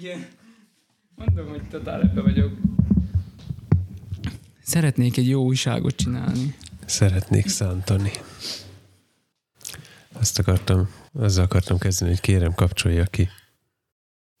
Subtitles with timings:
[0.00, 0.26] Igen.
[1.14, 2.52] Mondom, hogy totál ebbe vagyok.
[4.62, 6.54] Szeretnék egy jó újságot csinálni.
[6.86, 8.10] Szeretnék szántani.
[10.12, 13.28] Azt akartam, azzal akartam kezdeni, hogy kérem, kapcsolja ki.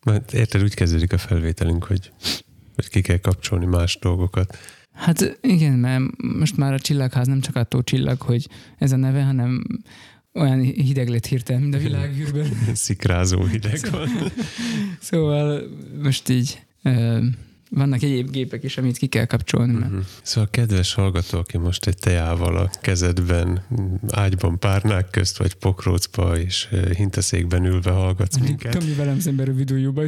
[0.04, 2.12] Mert érted, úgy kezdődik a felvételünk, hogy,
[2.74, 4.58] hogy ki kell kapcsolni más dolgokat.
[4.92, 8.48] Hát igen, mert most már a csillagház nem csak attól csillag, hogy
[8.78, 9.64] ez a neve, hanem
[10.34, 12.50] olyan hideg lett hirtelen, mint a világűrben.
[12.74, 14.08] Szikrázó hideg van.
[15.00, 15.62] Szóval
[16.02, 16.60] most így
[17.70, 19.72] vannak egyéb gépek is, amit ki kell kapcsolni.
[19.72, 19.90] Mert...
[19.90, 20.04] Uh-huh.
[20.22, 23.64] Szóval kedves hallgató, aki most egy teával a kezedben,
[24.10, 28.78] ágyban párnák közt, vagy pokrócba, és hintaszékben ülve hallgatsz minket.
[28.78, 30.02] Tomi velem szemben a videójúba.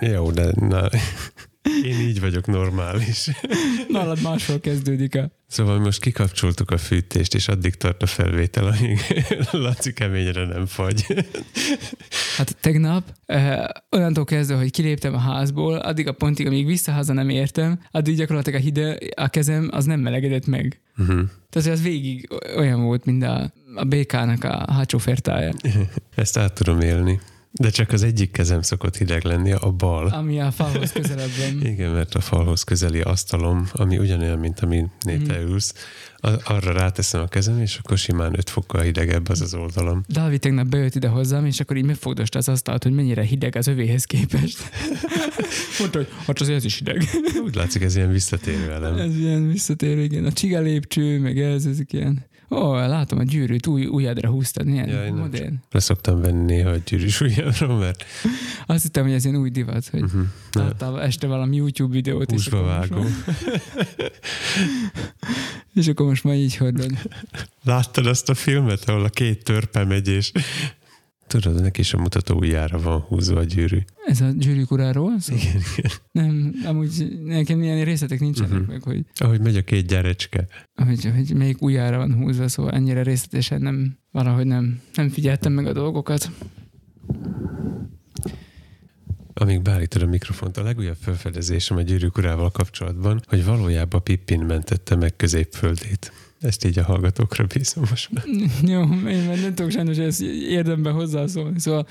[0.00, 0.88] Jó, de na,
[1.84, 3.28] én így vagyok normális.
[3.88, 5.30] Nálad máshol kezdődik a...
[5.46, 9.00] Szóval most kikapcsoltuk a fűtést, és addig tart a felvétel, amíg
[9.50, 11.04] Laci keményre nem fagy.
[12.36, 17.28] Hát tegnap, eh, onnantól kezdve, hogy kiléptem a házból, addig a pontig, amíg visszahaza nem
[17.28, 20.80] értem, addig gyakorlatilag a hide, a kezem az nem melegedett meg.
[20.98, 21.20] Uh-huh.
[21.50, 25.52] Tehát az végig olyan volt, mint a, a békának a hátsó fertája,
[26.14, 27.20] Ezt át tudom élni.
[27.52, 30.06] De csak az egyik kezem szokott hideg lenni, a bal.
[30.06, 31.62] ami a falhoz közelebb van.
[31.72, 34.90] Igen, mert a falhoz közeli asztalom, ami ugyanolyan, mint amin
[35.26, 35.74] te ülsz,
[36.44, 40.02] arra ráteszem a kezem, és akkor simán 5 fokkal hidegebb az az oldalam.
[40.08, 43.66] Dávid tegnap bejött ide hozzám, és akkor így megfogdosta az asztalt, hogy mennyire hideg az
[43.66, 44.58] övéhez képest.
[45.78, 47.04] Mondta, hogy hát azért ez is hideg.
[47.44, 48.96] Úgy látszik, ez ilyen visszatérő elem.
[48.96, 50.24] Ez ilyen visszatérő, igen.
[50.24, 52.26] A csiga lépcső, meg ez, ezek ilyen.
[52.50, 55.54] Ó, látom a gyűrűt, új, ujjadra húztad, milyen Jaj, nem modern.
[55.70, 58.04] Le szoktam venni néha egy gyűrűs ujjamra, mert
[58.66, 60.22] Azt hittem, hogy ez ilyen új divat, hogy uh-huh.
[60.52, 63.04] ne, láttál este valami YouTube videót, húsba vágó.
[65.74, 66.92] és akkor most már így hordod.
[67.64, 70.32] Láttad azt a filmet, ahol a két törpe megy, és
[71.28, 73.78] tudod, neki is a mutató ujjára van húzva a gyűrű.
[74.06, 75.34] Ez a gyűrűk uráról szó?
[75.34, 75.90] Igen, igen.
[76.12, 78.66] Nem, amúgy nekem ilyen részletek nincsenek uh-huh.
[78.68, 80.46] meg, hogy, Ahogy megy a két gyerecske.
[80.74, 85.66] hogy, hogy melyik ujjára van húzva, szóval ennyire részletesen nem, valahogy nem, nem figyeltem meg
[85.66, 86.30] a dolgokat.
[89.34, 94.96] Amíg beállítod a mikrofont, a legújabb felfedezésem a gyűrűk urával kapcsolatban, hogy valójában Pippin mentette
[94.96, 96.12] meg középföldét.
[96.40, 98.24] Ezt így a hallgatókra bízom most már.
[98.72, 101.60] Jó, én már nem tudok sajnos ezt érdemben hozzászólni.
[101.60, 101.86] Szóval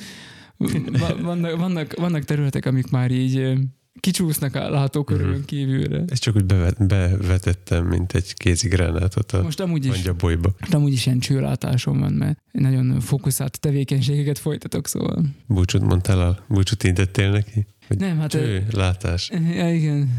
[0.58, 3.54] va- vannak, vannak, vannak területek, amik már így
[4.00, 5.42] kicsúsznak a látókörön Mhm.
[5.46, 6.04] kívülre.
[6.08, 10.54] Ezt csak úgy bevet, bevetettem, mint egy kézigránátot a Most amúgy is, angyabolyba.
[10.60, 15.26] most amúgy is ilyen csőlátásom van, mert nagyon fókuszált tevékenységeket folytatok, szóval.
[15.48, 17.66] Búcsút mondtál, a, búcsút intettél neki?
[17.88, 18.30] Nem, hát...
[18.30, 20.10] cső, látás, Ja, igen.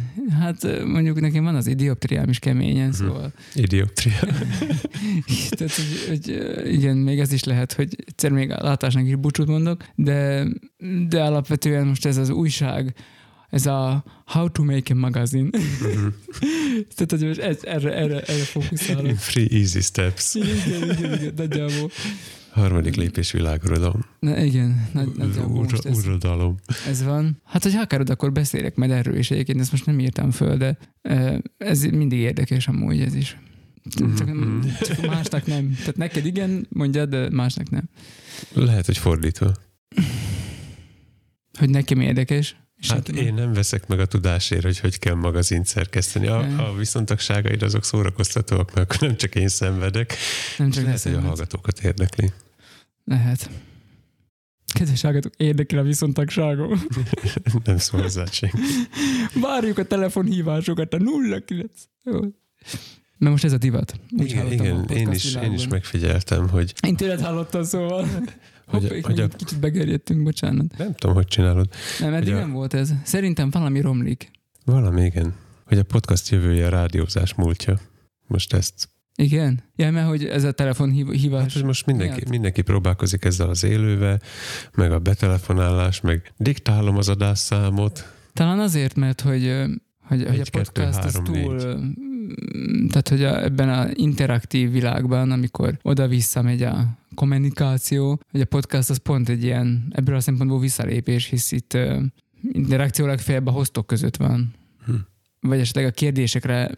[0.41, 2.97] Hát mondjuk nekem van az idioptriám is keményen, Mhm.
[2.97, 3.33] szóval.
[3.55, 4.19] idioptria.
[5.59, 6.29] Tehát, hogy, hogy
[6.73, 10.47] igen, még ez is lehet, hogy egyszer még a látásnak is búcsút mondok, de,
[11.09, 12.95] de alapvetően most ez az újság,
[13.51, 15.49] ez a How to Make a Magazine.
[15.53, 16.06] Mhm.
[16.95, 19.17] Tehát, hogy most ez, erre, erre, erre fókuszálok.
[19.17, 20.35] Free easy steps.
[20.35, 21.91] Igen, igen, igen, nagyjából.
[22.59, 24.05] Harmadik lépés világuradalom.
[24.19, 26.55] Na, igen, nagy, nagyjából Ura, most ez, uradalom.
[26.89, 27.41] ez van.
[27.45, 30.79] Hát, hogy akarod, akkor beszélek majd erről is egyébként, ezt most nem írtam föl, de
[31.59, 33.37] ez mindig érdekes amúgy ez is.
[33.97, 34.61] Csak, Mhm.
[34.81, 35.75] csak másnak nem.
[35.79, 37.89] Tehát neked igen, mondjad, de másnak nem.
[38.53, 39.53] Lehet, hogy fordítva.
[41.59, 42.57] Hogy nekem érdekes.
[42.77, 46.27] És Hát én nem veszek meg a tudásért, hogy hogy kell magazint szerkeszteni.
[46.27, 50.15] A, a viszontagságaid azok szórakoztatóak, mert akkor nem csak én szenvedek,
[50.59, 52.31] nem és csak lehet, hogy a hallgatókat érdekli.
[53.09, 53.51] Lehet.
[54.73, 56.83] Kedves hallgatók, érdekel a viszontagságom.
[57.65, 58.57] Nem szól hozzá senki.
[59.41, 60.99] Várjuk a telefonhívásokat a
[61.47, 61.73] 09.
[62.05, 62.21] Jó.
[63.19, 64.01] Na most ez a divat.
[64.19, 65.67] Úgy Igen, igen én, is, én is világban.
[65.71, 68.07] megfigyeltem, hogy, Én tőled hallottam, szóval.
[68.67, 70.77] Hogy- Hopp, hogy, a- kicsit begerjedtünk, bocsánat.
[70.79, 71.69] nem tudom, hogy csinálod.
[72.01, 72.91] Nem, eddig a- nem volt ez.
[73.05, 74.31] Szerintem valami romlik.
[74.65, 75.35] Valami igen.
[75.65, 77.81] Hogy a podcast jövője a rádiózás múltja.
[78.27, 78.89] Most ezt.
[79.23, 79.62] Igen?
[79.77, 81.55] Ja, mert hogy ez a Hát, telefonhívás.
[81.55, 82.29] hogy most mindenki, miatt?
[82.29, 84.21] mindenki próbálkozik ezzel az élővel,
[84.75, 88.12] meg a betelefonálás, meg diktálom az adásszámot.
[88.33, 89.53] Talán azért, mert hogy,
[90.03, 91.79] hogy, hogy a Egy, kettő, podcast az három, túl, ö,
[92.88, 98.91] tehát hogy a, ebben a interaktív világban, amikor oda-vissza megy a kommunikáció, hogy a podcast
[98.91, 101.79] az pont egy ilyen, ebből a szempontból visszalépés, hisz itt
[102.53, 104.55] interakció legfeljebb a hostok között van.
[104.87, 104.93] Hm.
[105.41, 106.70] Vagy esetleg a kérdésekre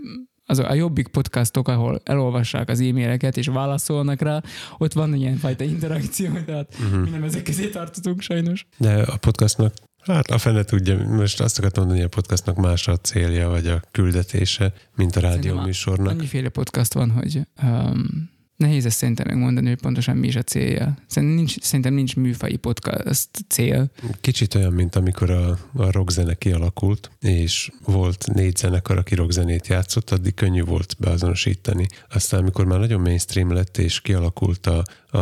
[0.51, 4.43] az a jobbik podcastok, ahol elolvassák az e-maileket és válaszolnak rá,
[4.79, 7.03] ott van ilyen fajta interakció, tehát Uh-huh.
[7.03, 8.67] mi nem ezek közé tartozunk sajnos.
[8.77, 12.89] De a podcastnak, hát a fene tudja, most azt akartam mondani, hogy a podcastnak más
[12.89, 16.13] a célja, vagy a küldetése, mint a rádió Szerintem műsornak.
[16.13, 20.95] Annyiféle podcast van, hogy um, nehéz ezt szerintem megmondani, hogy pontosan mi is a célja.
[21.07, 23.91] Szerintem nincs, szerintem nincs műfai podcast cél.
[24.21, 30.11] Kicsit olyan, mint amikor a, a rockzene kialakult, és volt négy zenekar, aki rockzenét játszott,
[30.11, 31.87] addig könnyű volt beazonosítani.
[32.11, 35.19] Aztán, amikor már nagyon mainstream lett, és kialakult a, a,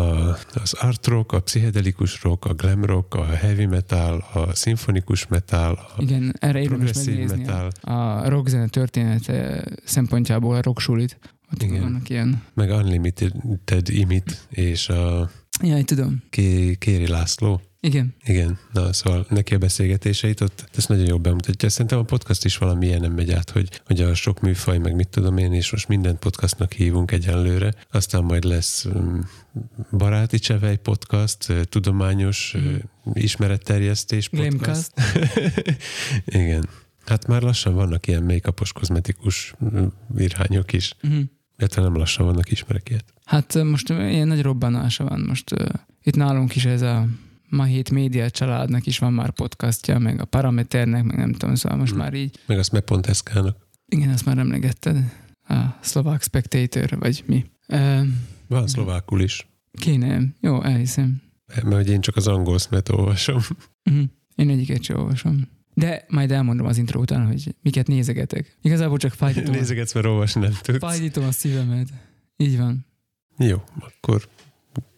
[0.55, 5.73] az art rock, a pszichedelikus rock, a glam rock, a heavy metal, a szimfonikus metal,
[5.96, 11.19] a Igen, erre érdemes metal, a rockzene története szempontjából a rocksulit.
[11.53, 11.81] Ott Igen.
[11.81, 12.43] vannak ilyen...
[12.55, 15.31] meg Unlimited Imit, és a
[15.62, 16.23] Jaj, tudom.
[16.31, 17.61] Ké- Kéri László.
[17.81, 18.15] Igen.
[18.25, 21.69] Igen, na szóval neki a beszélgetéseit ott ezt nagyon jól bemutatja.
[21.69, 25.09] Szerintem a podcast is valami nem megy át, hogy, hogy a sok műfaj, meg mit
[25.09, 27.75] tudom én, és most minden podcastnak hívunk egyenlőre.
[27.91, 29.29] Aztán majd lesz um,
[29.91, 32.75] baráti csevej podcast, tudományos uh,
[33.12, 34.93] ismeretterjesztés podcast.
[36.27, 36.69] Igen.
[37.06, 39.87] Hát már lassan vannak ilyen make kozmetikus mm,
[40.17, 40.94] irányok is.
[41.01, 41.21] Mhm.
[41.58, 43.05] Illetve nem lassan vannak, ismerek ilyet.
[43.25, 45.20] Hát most ilyen nagy robbanása van.
[45.20, 45.66] Most uh,
[46.02, 47.06] itt nálunk is ez a
[47.49, 51.78] Ma Hét Média családnak is van már podcastja, meg a Parameternek, meg nem tudom, szóval
[51.78, 52.00] most Mhm.
[52.00, 53.56] már így, Meg azt Mepont.sk-nak.
[53.87, 54.96] igen, azt már emlegetted,
[55.49, 57.44] a szlovák Spectator, vagy mi.
[57.69, 58.06] Uh,
[58.49, 59.49] Van szlovákul is.
[59.72, 61.22] kéne, jó, elhiszem.
[61.46, 63.40] Mert hogy én csak az angol szmet olvasom.
[63.90, 64.05] Uh-huh.
[64.34, 65.49] Én egyiket sem olvasom.
[65.79, 68.57] De majd elmondom az intro után, hogy miket nézegetek.
[68.63, 70.79] Igazából csak fájdítom, Nézegetsz, mert olvasni nem tudsz.
[70.79, 71.89] fájdítom a szívemet.
[72.37, 72.87] Így van.
[73.37, 74.29] Jó, akkor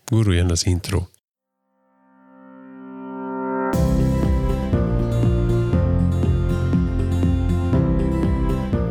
[0.05, 1.07] guruljon az intro.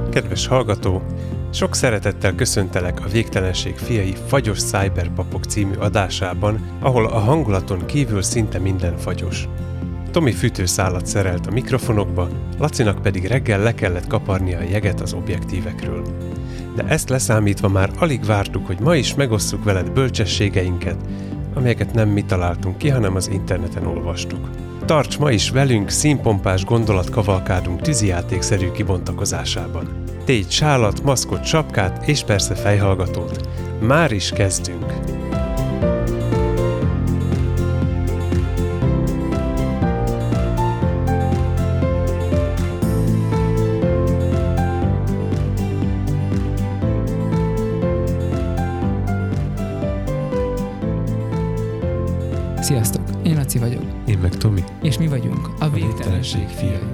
[0.09, 1.01] Kedves hallgató,
[1.53, 8.59] sok szeretettel köszöntelek a Végtelenség fiai Fagyos Cyberpapok című adásában, ahol a hangulaton kívül szinte
[8.59, 9.47] minden fagyos.
[10.11, 16.01] Tomi fűtőszálat szerelt a mikrofonokba, Lacinak pedig reggel le kellett kaparnia a jeget az objektívekről.
[16.75, 20.97] De ezt leszámítva már alig vártuk, hogy ma is megosszuk veled bölcsességeinket,
[21.53, 24.49] amelyeket nem mi találtunk ki, hanem az interneten olvastuk.
[24.85, 30.03] Tarts ma is velünk színpompás gondolatkavalkádunk tűzijátékszerű kibontakozásában.
[30.25, 33.49] Tégy sálat, maszkot, sapkát és persze fejhallgatót.
[33.79, 35.18] Már is kezdünk!
[54.81, 56.87] És mi vagyunk a végtelenség fiai.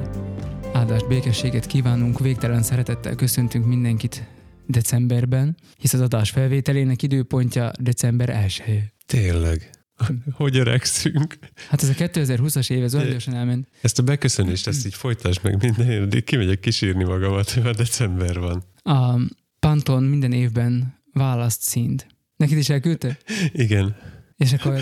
[0.73, 4.23] Áldást, békességet kívánunk, végtelen szeretettel köszöntünk mindenkit
[4.65, 8.93] decemberben, hisz az adás felvételének időpontja december 1 -e.
[9.05, 9.69] Tényleg.
[10.31, 11.37] Hogy öregszünk?
[11.69, 13.67] Hát ez a 2020-as év, ez olyan gyorsan elment.
[13.81, 18.63] Ezt a beköszönést, ezt így folytasd meg minden, addig kimegyek kisírni magamat, már december van.
[18.83, 19.19] A
[19.59, 22.07] Panton minden évben választ színt.
[22.35, 23.17] Neked is elküldte?
[23.51, 23.95] Igen.
[24.37, 24.79] És akkor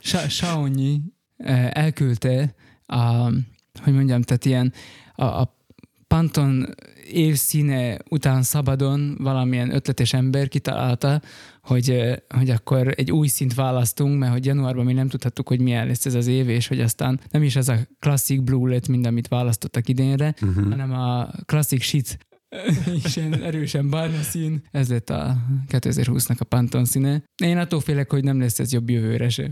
[0.00, 1.00] Sa- Saonyi
[1.70, 2.54] elküldte
[2.86, 3.30] a,
[3.82, 4.72] hogy mondjam, tehát ilyen
[5.14, 5.54] a, a
[6.08, 6.74] Panton
[7.12, 11.20] évszíne után szabadon valamilyen ötletes ember kitalálta,
[11.62, 15.86] hogy, hogy akkor egy új szint választunk, mert hogy januárban mi nem tudhattuk, hogy milyen
[15.86, 19.06] lesz ez az év, és hogy aztán nem is az a klasszik blue lett, mint
[19.06, 20.70] amit választottak idénre, Uh-huh.
[20.70, 22.25] hanem a klasszik shit
[23.04, 24.62] és ilyen erősen barna szín.
[24.70, 25.36] Ez lett a
[25.68, 27.22] 2020-nak a Pantone színe.
[27.42, 29.50] Én attól félek, hogy nem lesz ez jobb jövőre se.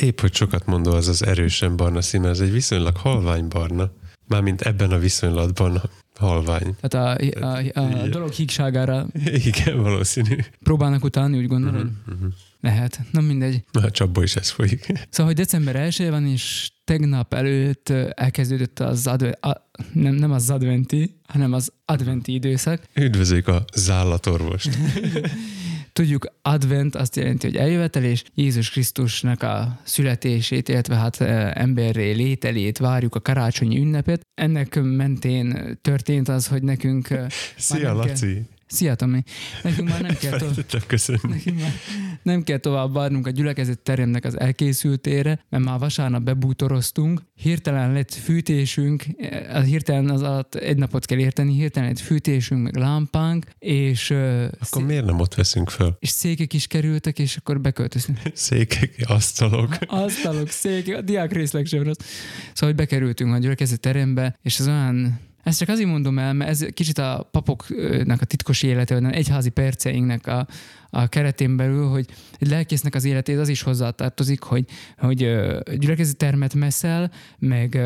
[0.00, 3.90] Épp, hogy sokat mondó az az erősen barna szín, mert ez egy viszonylag halvány barna.
[4.26, 5.82] Mármint ebben a viszonylatban
[6.18, 6.76] halvány.
[6.80, 8.10] Tehát a, a, a Igen.
[8.10, 10.36] dolog hígságára Igen, valószínű.
[10.62, 11.84] próbálnak utálni, úgy gondolod?
[11.84, 12.14] Uh-huh.
[12.14, 12.32] Uh-huh.
[12.60, 13.00] Lehet.
[13.10, 13.64] Na mindegy.
[13.72, 14.86] Na, csapból is ez folyik.
[15.10, 20.50] Szóval, hogy december 1 van, és tegnap előtt elkezdődött az adve- a, nem, nem az
[20.50, 22.82] adventi, hanem az adventi időszak.
[22.94, 24.78] Üdvözlük a zállatorvost.
[25.98, 32.78] Tudjuk, advent azt jelenti, hogy eljövetelés, Jézus Krisztusnak a születését, illetve hát ö, emberré lételét
[32.78, 34.20] várjuk a karácsonyi ünnepet.
[34.34, 37.10] Ennek mentén történt az, hogy nekünk...
[37.10, 37.24] ö,
[37.56, 38.42] Szia, nem kell- Laci!
[38.68, 39.22] Szia, Tomi!
[39.62, 41.20] Nekünk már nem kell, to- Fejtettem köszönni.
[41.28, 41.72] nekünk már
[42.22, 48.12] nem kell tovább várnunk a gyülekezet teremnek az elkészültére, mert már vasárnap bebútoroztunk, hirtelen lett
[48.14, 54.10] fűtésünk, eh, hirtelen az alatt egy napot kell érteni, hirtelen lett fűtésünk, meg lámpánk, és,
[54.10, 55.96] ö, Akkor miért nem ott veszünk föl?
[55.98, 58.18] és székek is kerültek, és akkor beköltöztünk.
[58.34, 59.76] Székek, asztalok.
[59.86, 61.98] Asztalok, székek, a diák részleg sem rossz.
[62.52, 66.50] Szóval, hogy bekerültünk a gyülekezet terembe, és az olyan ezt csak azért mondom el, mert
[66.50, 70.46] ez kicsit a papoknak a titkos élete, vagy egyházi perceinknek a,
[70.90, 72.06] a keretén belül, hogy
[72.38, 74.64] egy lelkésznek az életét az is hozzátartozik, hogy,
[74.98, 77.78] hogy ö, gyülekezeti termet meszel, meg,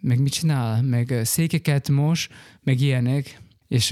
[0.00, 2.28] meg mit csinál, meg székeket mos,
[2.62, 3.88] meg ilyenek, és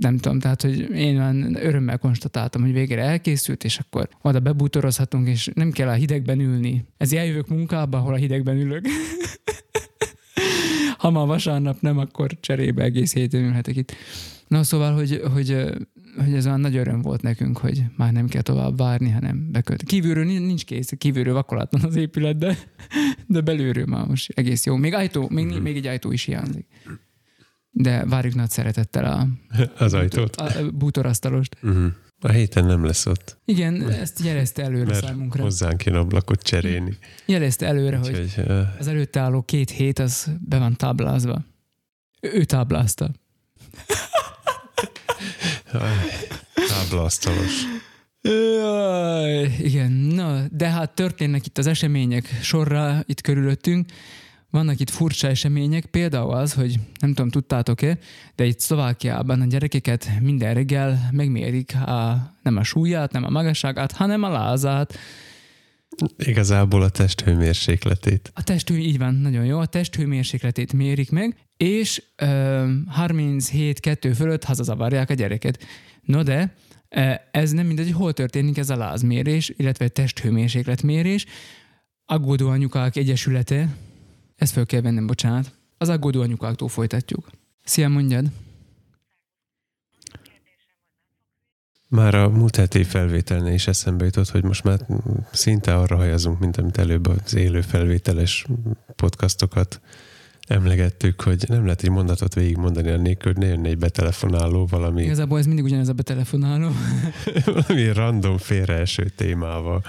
[0.00, 5.28] nem tudom, tehát, hogy én már örömmel konstatáltam, hogy végre elkészült, és akkor oda bebútorozhatunk,
[5.28, 6.84] és nem kell a hidegben ülni.
[6.96, 8.86] Ez eljövök munkába, ahol a hidegben ülök.
[10.98, 13.92] ha ma vasárnap nem, akkor cserébe egész héten ülhetek itt.
[14.48, 15.64] Na szóval, hogy, hogy,
[16.24, 19.82] hogy ez olyan nagy öröm volt nekünk, hogy már nem kell tovább várni, hanem bekölt.
[19.82, 22.58] Kívülről nincs kész, kívülről vakolatlan az épület, de,
[23.26, 24.76] de belülről már most egész jó.
[24.76, 26.66] Még, ajtó, még, még egy ajtó is hiányzik.
[27.70, 29.26] De várjuk nagy szeretettel a,
[29.84, 30.36] az ajtót.
[30.36, 31.56] A, a bútorasztalost.
[31.62, 31.92] Uh-huh.
[32.20, 33.38] A héten nem lesz ott.
[33.44, 35.42] Igen, ezt jelezte előre Mert számunkra.
[35.42, 36.98] hozzánk kéne ablakot cserélni.
[37.26, 41.44] Jelezte előre, Úgyhogy, hogy uh, az előtte álló két hét az be van táblázva.
[42.20, 43.10] Ő, táblázta.
[46.68, 47.62] táblaasztalos.
[48.22, 53.86] Jaj, igen, na, de hát történnek itt az események sorra itt körülöttünk.
[54.50, 57.98] Vannak itt furcsa események, például az, hogy nem tudom, tudtátok-e,
[58.34, 63.92] de itt Szlovákiában a gyerekeket minden reggel megmérik a, nem a súlyát, nem a magasságát,
[63.92, 64.98] hanem a lázát.
[66.18, 68.30] Igazából a testhőmérsékletét.
[68.34, 72.68] A testhő, így van, nagyon jó, a testhőmérsékletét mérik meg, és ö,
[73.02, 75.64] 37-2 fölött hazazavarják a gyereket.
[76.02, 76.54] No de,
[77.30, 81.26] ez nem mindegy, hol történik ez a lázmérés, illetve testhőmérsékletmérés.
[82.04, 83.68] Aggódó anyukák egyesülete,
[84.38, 85.52] ezt fel kell vennem, bocsánat.
[85.78, 87.30] Az aggódó anyukáktól folytatjuk.
[87.64, 88.26] Szia, mondjad!
[91.88, 94.86] Már a múlt heti felvételnél is eszembe jutott, hogy most már
[95.32, 98.46] szinte arra hajazunk, mint amit előbb az élő felvételes
[98.96, 99.80] podcastokat
[100.48, 105.02] emlegettük, hogy nem lehet egy mondatot végigmondani annélkül, hogy ne jönne egy betelefonáló valami...
[105.02, 106.70] Igazából ez mindig ugyanez a betelefonáló.
[107.44, 109.82] valami random félreeső témával.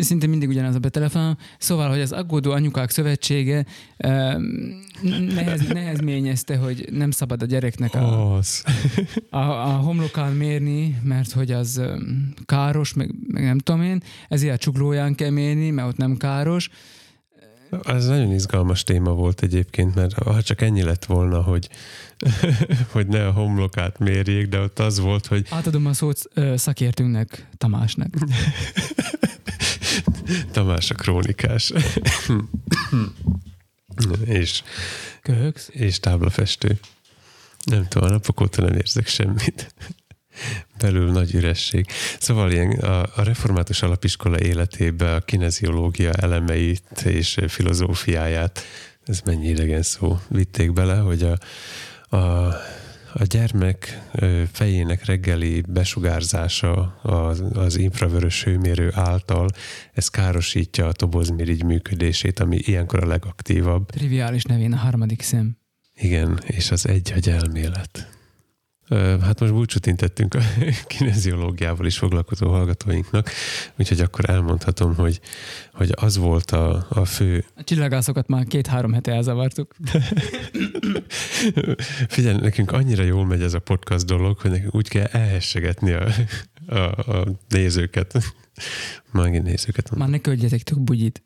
[0.00, 1.36] Szinte mindig ugyanaz a betelefonáló.
[1.58, 3.66] Szóval, hogy az Aggódó Anyukák Szövetsége
[5.34, 8.36] nehez, nehezményezte, hogy nem szabad a gyereknek a,
[9.30, 11.82] a, a homlokán mérni, mert hogy az
[12.46, 16.70] káros, meg, meg nem tudom én, ezért a csuklóján kell mérni, mert ott nem káros
[17.82, 21.68] ez nagyon izgalmas téma volt egyébként, mert ha csak ennyi lett volna, hogy,
[22.92, 25.46] hogy ne a homlokát mérjék, de ott az volt, hogy...
[25.50, 26.22] Átadom a szót
[26.54, 28.14] szakértőnknek, Tamásnak.
[30.52, 31.72] Tamás a krónikás.
[34.24, 34.62] és,
[35.22, 35.68] Köhögsz?
[35.72, 36.78] és táblafestő.
[37.64, 39.74] Nem tudom, a napok óta nem érzek semmit
[40.78, 41.86] belül nagy üresség.
[42.18, 48.60] Szóval ilyen a, a református alapiskola életébe a kineziológia elemeit és filozófiáját,
[49.04, 51.38] ez mennyi idegen szó, vitték bele, hogy a,
[52.16, 52.46] a,
[53.12, 54.00] a gyermek
[54.52, 59.48] fejének reggeli besugárzása az, az infravörös hőmérő által,
[59.92, 63.90] ez károsítja a tobozmirigy működését, ami ilyenkor a legaktívabb.
[63.90, 65.56] Triviális nevén a harmadik szem.
[65.94, 68.13] Igen, és az egy elmélet.
[68.88, 70.40] Hát most búcsút intettünk a
[70.86, 73.30] kineziológiával is foglalkozó hallgatóinknak,
[73.78, 75.20] úgyhogy akkor elmondhatom, hogy,
[75.72, 77.44] hogy az volt a, a fő...
[77.56, 79.74] A csillagászokat már két-három hete elzavartuk.
[82.08, 86.06] Figyelj, nekünk annyira jól megy ez a podcast dolog, hogy nekünk úgy kell elhessegetni a,
[86.66, 86.78] a,
[87.12, 88.18] a nézőket.
[89.10, 89.96] Mági nézőket.
[89.96, 91.22] Már ne köldjetek tök bugyit.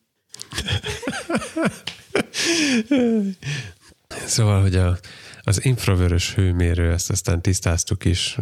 [4.08, 4.98] Szóval, hogy a,
[5.48, 8.38] az infravörös hőmérő, ezt aztán tisztáztuk is,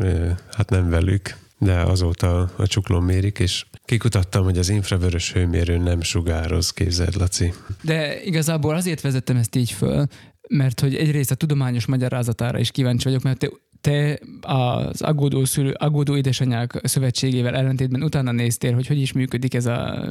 [0.57, 6.01] hát nem velük, de azóta a csuklón mérik, és kikutattam, hogy az infravörös hőmérő nem
[6.01, 7.53] sugároz, képzeld, Laci.
[7.83, 10.07] De igazából azért vezettem ezt így föl,
[10.49, 13.49] mert hogy egyrészt a tudományos magyarázatára is kíváncsi vagyok, mert
[13.87, 19.67] te az aggódó, szülő, aggódó édesanyák szövetségével ellentétben utána néztél, hogy hogy is működik ez
[19.67, 20.09] a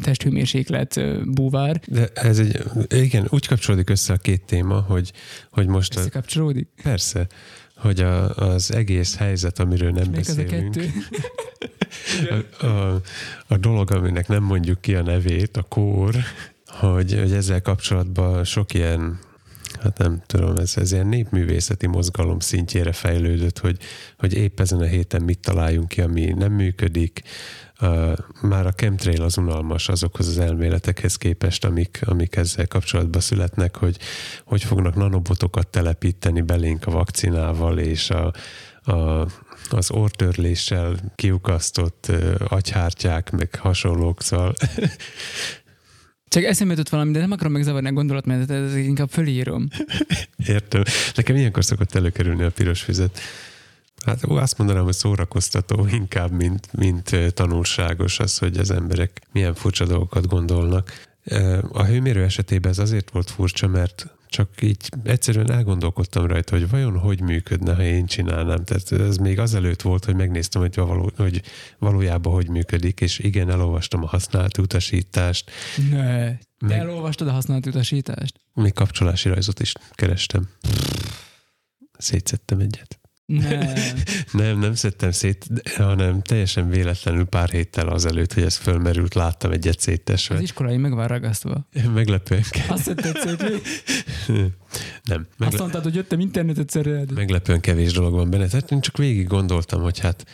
[0.00, 1.00] testhőmérséklet
[1.30, 1.80] búvár.
[1.86, 5.12] De ez egy, igen, úgy kapcsolódik össze a két téma, hogy,
[5.50, 5.96] hogy most...
[5.96, 6.68] Összekapcsolódik?
[6.76, 7.26] A, persze,
[7.76, 10.76] hogy a, az egész helyzet, amiről nem Még beszélünk.
[10.76, 10.88] Az
[12.60, 13.00] a, a,
[13.46, 16.16] a dolog, aminek nem mondjuk ki a nevét, a kór,
[16.66, 19.18] hogy, hogy ezzel kapcsolatban sok ilyen
[19.84, 23.78] hát nem tudom, ez, ez ilyen népművészeti mozgalom szintjére fejlődött, hogy,
[24.18, 27.22] hogy épp ezen a héten mit találjunk ki, ami nem működik.
[27.80, 33.76] Uh, már a chemtrail az unalmas azokhoz az elméletekhez képest, amik, amik ezzel kapcsolatban születnek,
[33.76, 33.98] hogy
[34.44, 38.32] hogy fognak nanobotokat telepíteni belénk a vakcinával, és a,
[38.82, 39.26] a,
[39.70, 44.54] az ortörléssel kiukasztott uh, agyhártyák, meg hasonlók, szóval
[46.28, 49.68] Csak eszembe jutott valami, de nem akarom megzavarni a gondolatmenetet, ez inkább fölírom.
[50.46, 50.82] Értem.
[51.14, 53.20] Nekem ilyenkor szokott előkerülni a piros füzet.
[54.04, 59.54] Hát ó, azt mondanám, hogy szórakoztató inkább, mint, mint tanulságos az, hogy az emberek milyen
[59.54, 60.92] furcsa dolgokat gondolnak.
[61.72, 66.98] A hőmérő esetében ez azért volt furcsa, mert csak így egyszerűen elgondolkodtam rajta, hogy vajon
[66.98, 68.64] hogy működne, ha én csinálnám.
[68.64, 71.42] Tehát ez még azelőtt volt, hogy megnéztem, hogy, való, hogy
[71.78, 75.50] valójában hogy működik, és igen, elolvastam a használt utasítást.
[75.90, 76.24] Ne,
[76.58, 78.40] Meg- elolvastad a használt utasítást?
[78.54, 80.48] Még kapcsolási rajzot is kerestem.
[81.98, 83.00] Szétszettem egyet.
[83.26, 83.66] Nem.
[84.32, 89.76] Nem, nem szedtem szét, hanem teljesen véletlenül pár héttel azelőtt, hogy ez fölmerült, láttam egyet
[89.76, 90.40] Az széttesve.
[90.40, 91.68] iskolai meg van ragasztva.
[91.94, 93.36] Meglepően ke- Azt szedted szét?
[95.04, 97.12] Nem, Azt megle- mondtad, hogy jöttem internetet szerelni.
[97.14, 98.46] meglepően kevés dolog van benne.
[98.46, 100.24] Tehát én csak végig gondoltam, hogy hát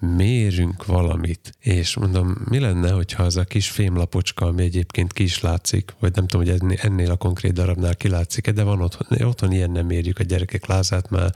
[0.00, 5.40] mérünk valamit, és mondom, mi lenne, hogyha az a kis fémlapocska, ami egyébként ki is
[5.40, 9.52] látszik, vagy nem tudom, hogy ennél, ennél a konkrét darabnál kilátszik de van otthon, otthon
[9.52, 11.34] ilyen nem mérjük a gyerekek lázát, már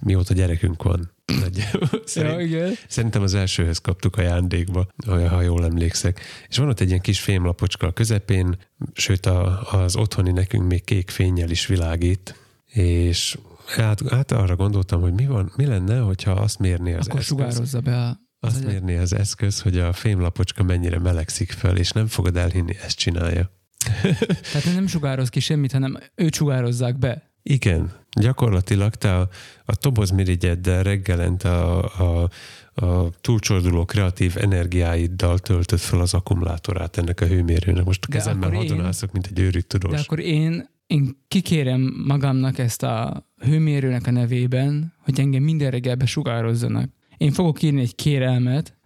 [0.00, 1.12] mióta gyerekünk van.
[1.40, 1.88] Nagyjából.
[1.92, 2.72] Ja, Szerint, igen.
[2.88, 6.20] Szerintem az elsőhöz kaptuk ajándékba, ha jól emlékszek.
[6.48, 8.56] És van ott egy ilyen kis fémlapocska a közepén,
[8.92, 12.34] sőt a, az otthoni nekünk még kék fényjel is világít,
[12.66, 17.20] és hát, hát arra gondoltam, hogy mi, van, mi lenne, hogyha azt mérné az Akkor
[17.20, 18.20] eszköz, sugározza be a...
[18.40, 22.76] azt az mérné az eszköz, hogy a fémlapocska mennyire melegszik fel, és nem fogod elhinni,
[22.84, 23.50] ezt csinálja.
[24.52, 27.32] Tehát nem sugároz ki semmit, hanem őt sugározzák be.
[27.42, 29.28] Igen, gyakorlatilag te a,
[29.64, 32.28] a tobozmirigyeddel reggelente a, a,
[32.84, 37.84] a túlcsorduló kreatív energiáiddal töltöd fel az akkumulátorát ennek a hőmérőnek.
[37.84, 39.92] Most a kezemmel hadonászok, mint egy őrült tudós.
[39.92, 45.94] De akkor én, én kikérem magamnak ezt a hőmérőnek a nevében, hogy engem minden reggel
[45.94, 46.90] besugározzanak.
[47.16, 48.76] Én fogok írni egy kérelmet,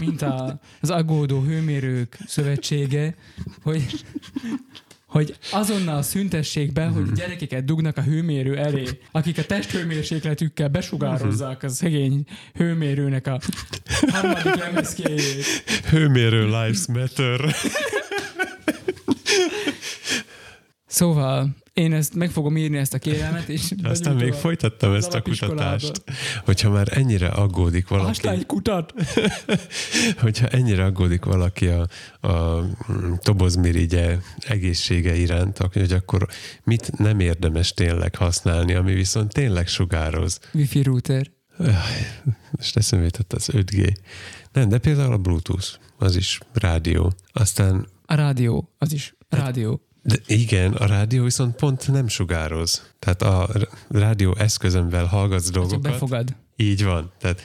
[0.00, 3.14] mint a, az aggódó hőmérők szövetsége,
[3.62, 4.04] hogy,
[5.10, 11.68] hogy azonnal szüntessék be, hogy gyerekeket dugnak a hőmérő elé, akik a testhőmérsékletükkel besugározzák a
[11.68, 12.24] szegény
[12.54, 13.40] hőmérőnek a
[14.12, 15.44] harmadik lemezkéjét.
[15.90, 17.54] Hőmérő Lives Matter.
[20.86, 25.14] Szóval én ezt meg fogom írni ezt a kérelmet, és Aztán még a- folytattam ezt
[25.14, 26.02] a kutatást,
[26.44, 28.94] hogyha már ennyire aggódik valaki, egy kutat.
[30.24, 31.86] hogyha ennyire aggódik valaki a,
[32.28, 32.60] a
[32.92, 36.26] mm, tobozmirigye egészsége iránt, hogy akkor
[36.64, 40.38] mit nem érdemes tényleg használni, ami viszont tényleg sugároz.
[40.52, 41.30] Wi-Fi router.
[42.58, 43.96] És eszembe jutott az 5G.
[44.52, 45.66] Nem, de például a Bluetooth,
[45.98, 47.12] az is rádió.
[47.32, 49.80] Aztán, A rádió, az is rádió.
[50.02, 52.92] De igen, a rádió viszont pont nem sugároz.
[52.98, 53.48] Tehát a
[53.88, 55.80] rádió eszközömvel hallgatsz Csak dolgokat.
[55.82, 56.34] befogad.
[56.56, 57.12] Így van.
[57.18, 57.40] Tehát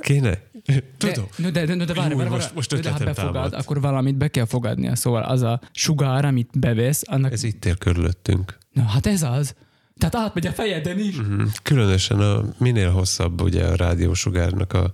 [0.00, 0.38] kéne,
[0.98, 1.26] tudom.
[1.36, 3.64] De, de, de, de, de várj, várj, most- most de, de ha ötletem befogad, támadt.
[3.64, 4.96] akkor valamit be kell fogadnia.
[4.96, 7.32] Szóval az a sugár, amit bevesz, annak...
[7.32, 8.58] Ez itt ér körülöttünk.
[8.72, 9.54] Na, hát ez az.
[9.98, 11.16] Tehát átmegy a fejeden is.
[11.16, 11.42] Mhm.
[11.62, 14.90] Különösen a minél hosszabb ugye a rádiósugárnak a,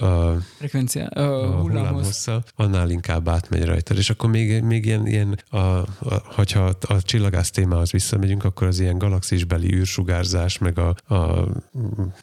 [0.00, 1.62] a, Frekvencia, a uh, hullámhoz.
[1.62, 3.94] hullámhossza, annál inkább átmegy rajta.
[3.94, 5.86] És akkor még, még ilyen, ilyen a, a,
[6.24, 11.48] hogyha a, a csillagász témához visszamegyünk, akkor az ilyen galaxisbeli űrsugárzás, meg a, a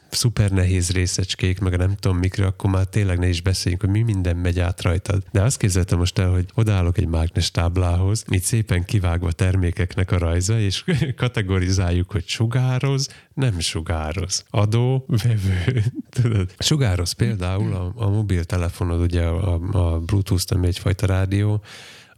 [0.09, 3.91] szuper nehéz részecskék, meg a nem tudom mikre, akkor már tényleg ne is beszéljünk, hogy
[3.91, 5.23] mi minden megy át rajtad.
[5.31, 10.17] De azt képzeltem most el, hogy odaállok egy mágnes táblához, itt szépen kivágva termékeknek a
[10.17, 10.83] rajza, és
[11.15, 14.45] kategorizáljuk, hogy sugároz, nem sugároz.
[14.49, 15.83] Adó, vevő.
[16.21, 16.53] Tudod?
[16.59, 19.53] Sugároz például a, a mobiltelefonod, ugye a,
[19.93, 21.63] a Bluetooth, ami egyfajta rádió,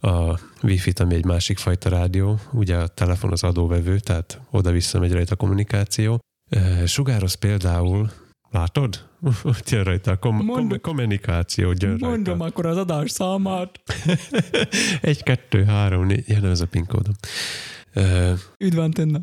[0.00, 5.12] a Wi-Fi, ami egy másik fajta rádió, ugye a telefon az adóvevő, tehát oda-vissza megy
[5.12, 6.18] rajta a kommunikáció.
[6.50, 8.10] Ö, Sugároz például,
[8.50, 9.08] látod?
[9.42, 10.68] Ott jön rajta a kom- Mondd.
[10.68, 12.08] kom- kommunikáció, jön rajta.
[12.08, 13.80] Mondom akkor az adás számát.
[15.00, 17.14] Egy, kettő, három, négy, ja nem ez a PIN kódom.
[17.92, 19.20] Ö, Üdv antenna.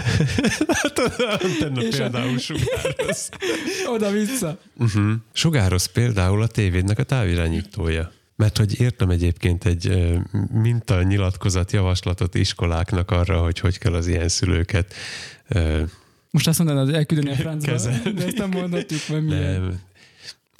[0.82, 3.28] Látod, antenna például sugároz.
[3.94, 4.58] Oda-vissza.
[4.76, 5.12] Uh-huh.
[5.32, 8.12] Sugároz például a tévédnek a távirányítója.
[8.36, 10.12] Mert hogy írtam egyébként egy
[10.52, 14.94] minta nyilatkozat javaslatot iskoláknak arra, hogy hogy kell az ilyen szülőket
[16.30, 18.12] Most azt mondanád, hogy elküldeni a francba, Kezelni.
[18.12, 19.60] de ezt nem mondhatjuk, mert milyen.
[19.60, 19.80] nem,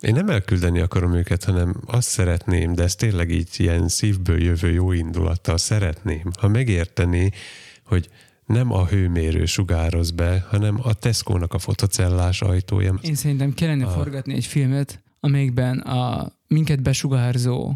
[0.00, 4.70] én nem elküldeni akarom őket, hanem azt szeretném, de ez tényleg így ilyen szívből jövő
[4.70, 7.32] jó indulattal szeretném, ha megérteni,
[7.84, 8.08] hogy
[8.46, 12.98] nem a hőmérő sugároz be, hanem a Tesco-nak a fotocellás ajtója.
[13.02, 13.92] Én szerintem kellene Ah.
[13.94, 17.74] forgatni egy filmet, amelyikben a minket besugárzó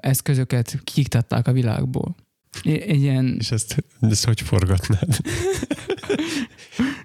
[0.00, 2.14] eszközöket kiiktatták a világból.
[2.62, 5.16] Egy ilyen, És ezt, ezt hogy forgatnád?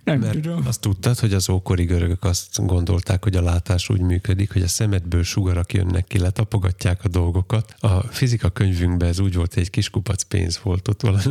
[0.03, 0.67] nem Mert tudom.
[0.67, 4.67] azt tudtad, hogy az ókori görögök azt gondolták, hogy a látás úgy működik, hogy a
[4.67, 7.75] szemedből sugarak jönnek ki, letapogatják a dolgokat.
[7.79, 11.23] A fizika könyvünkben ez úgy volt, hogy egy kis kupac pénz volt ott, valami,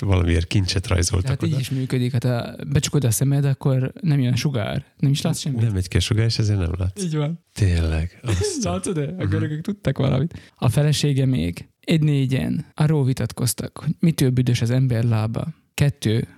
[0.00, 1.54] valamiért kincset rajzoltak Tehát oda.
[1.54, 2.12] így is működik.
[2.12, 4.84] Hát ha becsukod a szemed, akkor nem jön sugár.
[4.96, 5.60] Nem is látsz semmit.
[5.60, 7.02] Nem egy kis sugár, és ezért nem látsz.
[7.02, 7.44] Így van.
[7.52, 8.20] Tényleg.
[8.22, 8.90] Azt a...
[8.90, 9.28] Mhm.
[9.28, 10.52] görögök tudtak valamit.
[10.56, 15.48] A felesége még egy négyen arról vitatkoztak, hogy mitől büdös az ember lába.
[15.74, 16.28] Kettő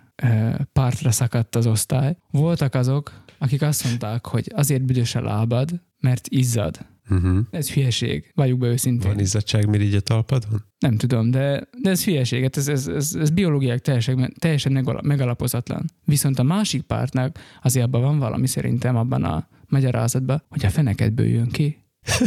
[0.73, 2.17] pártra szakadt az osztály.
[2.31, 6.87] Voltak azok, akik azt mondták, hogy azért büdös a lábad, mert izzad.
[7.11, 7.39] Uh-huh.
[7.51, 9.11] Ez hülyeség, valljuk be őszintén.
[9.11, 10.65] Van izzadságmirigy a talpadon?
[10.79, 15.03] Nem tudom, de, de ez hülyeség, hát ez, ez, ez, ez biológiák teljesen, teljesen megala-
[15.03, 15.85] megalapozatlan.
[16.05, 21.27] Viszont a másik pártnak azért abban van valami szerintem abban a magyarázatban, hogy a fenekedből
[21.27, 21.79] jön ki.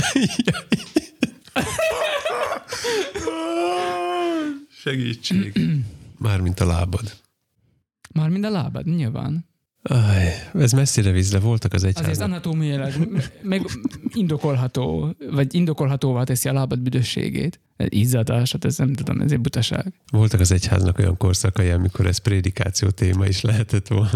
[4.70, 5.60] Segítség.
[6.18, 7.24] Mármint a lábad.
[8.16, 9.46] Már mind a lábad, nyilván.
[9.84, 12.28] Aj, ez messzire vízle voltak az Azért egyházak.
[12.28, 12.94] anatómiailag
[13.42, 13.62] meg
[14.14, 17.60] indokolható, vagy indokolhatóvá teszi a lábad büdösségét.
[17.78, 19.94] Izzadás, hát ez nem tudom, ez egy butaság.
[20.12, 24.10] Voltak az egyháznak olyan korszakai, amikor ez prédikáció téma is lehetett volna.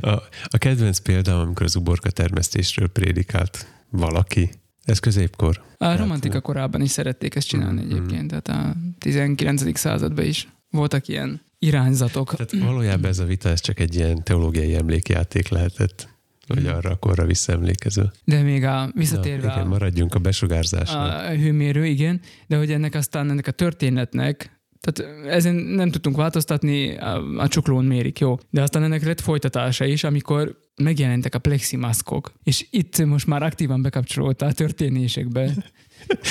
[0.00, 0.10] A,
[0.44, 4.50] a kedvenc példám, amikor az uborka termesztésről prédikált valaki.
[4.84, 5.62] Ez középkor.
[5.76, 7.90] A romantika korában is szerették ezt csinálni Mhm.
[7.90, 9.78] egyébként, tehát a 19.
[9.78, 12.34] században is voltak ilyen irányzatok.
[12.34, 16.08] Tehát valójában ez a vita, ez csak egy ilyen teológiai emlékjáték lehetett,
[16.46, 18.12] hogy arra a korra visszaemlékezve.
[18.24, 21.26] De még a Na, visszatérve igen, maradjunk a besugárzásnál.
[21.26, 26.96] a hőmérő, igen, de hogy ennek aztán ennek a történetnek, tehát ezen nem tudtunk változtatni,
[26.96, 28.38] a, a csuklón mérik, jó.
[28.50, 32.32] De aztán ennek lett folytatása is, amikor megjelentek a pleximaszkok.
[32.42, 35.50] És itt most már aktívan bekapcsolódtál a történésekbe.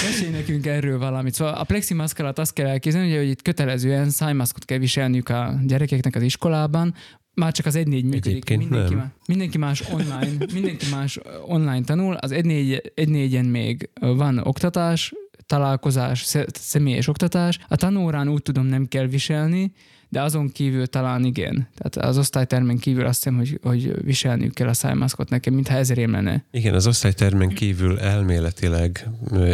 [0.06, 1.34] Mesélj nekünk erről valamit.
[1.34, 5.60] Szóval a pleximaszk alatt azt kell elképzelni, ugye, hogy itt kötelezően szájmaszkot kell viselniük a
[5.66, 6.94] gyerekeknek az iskolában,
[7.34, 8.26] már csak az 1-4 működik.
[8.26, 9.04] Egyébként Mindenki, nem.
[9.04, 15.14] má- mindenki más online, mindenki más online tanul, az 1-4-en még van oktatás,
[15.46, 17.60] találkozás, sze- személyes oktatás.
[17.68, 19.72] A tanórán úgy tudom nem kell viselni,
[20.10, 21.68] de azon kívül talán igen.
[21.76, 26.12] Tehát az osztálytermen kívül azt hiszem, hogy, hogy viselniük kell a szájmaszkot nekem, mintha ezerém
[26.12, 26.46] lenne.
[26.52, 29.10] Igen, az osztálytermen kívül elméletileg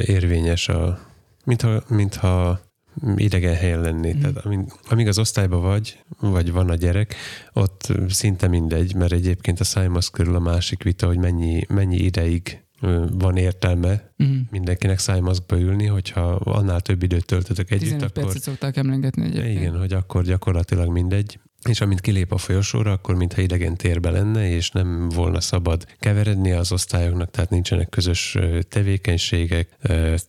[0.05, 0.99] érvényes a,
[1.45, 2.59] mintha, mintha
[3.15, 4.11] idegen helyen lenné.
[4.11, 4.21] Mhm.
[4.21, 7.15] Tehát amíg, amíg az osztályba vagy, vagy van a gyerek,
[7.53, 12.63] ott szinte mindegy, mert egyébként a szájmaszk körül a másik vita, hogy mennyi, mennyi ideig
[13.11, 14.39] van értelme Mm.
[14.51, 19.59] mindenkinek szájmaszkba ülni, hogyha annál több időt töltötök együtt, 15 akkor percet szokták emlegetni egyébként.
[19.59, 21.39] igen, hogy akkor gyakorlatilag mindegy.
[21.69, 26.51] És amint kilép a folyosóra, akkor mintha idegen térbe lenne, és nem volna szabad keveredni
[26.51, 28.37] az osztályoknak, tehát nincsenek közös
[28.69, 29.69] tevékenységek,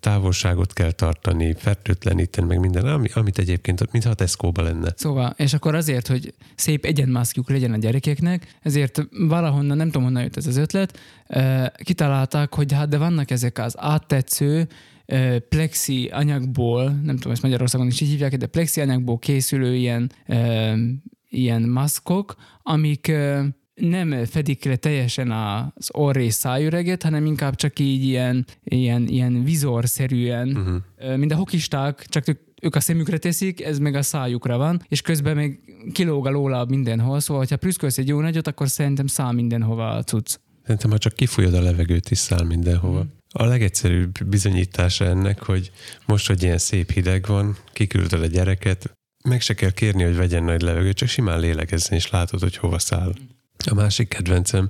[0.00, 4.92] távolságot kell tartani, fertőtleníteni, meg minden, ami, amit egyébként, mintha Tesco-ba lenne.
[4.96, 10.22] Szóval, és akkor azért, hogy szép egyenmaszkjuk legyen a gyerekeknek, ezért valahonnan, nem tudom honnan
[10.22, 10.98] jött ez az ötlet,
[11.76, 14.68] kitalálták, hogy hát de vannak ezek az áttetsző,
[15.48, 20.12] plexi anyagból, nem tudom, ezt Magyarországon is így hívják, de plexi anyagból készülő ilyen,
[21.32, 23.12] ilyen maszkok, amik
[23.74, 29.44] nem fedik le teljesen az orr és szájüreget, hanem inkább csak így ilyen, ilyen, ilyen
[29.44, 31.16] vizorszerűen Uh-huh.
[31.16, 35.00] Mint a hokisták, csak ők, ők a szemükre teszik, ez meg a szájukra van, és
[35.00, 35.60] közben még
[35.92, 40.02] kilóg a lóláb mindenhol, szóval ha prüszkölsz egy jó nagyot, akkor szerintem száll mindenhova a
[40.02, 40.36] cucc.
[40.62, 43.02] Szerintem, ha csak kifújod a levegőt, is száll mindenhova.
[43.02, 43.06] Mm.
[43.28, 45.70] A legegyszerűbb bizonyítása ennek, hogy
[46.06, 50.44] most, hogy ilyen szép hideg van, kiküldöd a gyereket, meg se kell kérni, hogy vegyen
[50.44, 53.14] nagy levegőt, csak simán lélegezzen, és látod, hogy hova száll.
[53.70, 54.68] A másik kedvencem,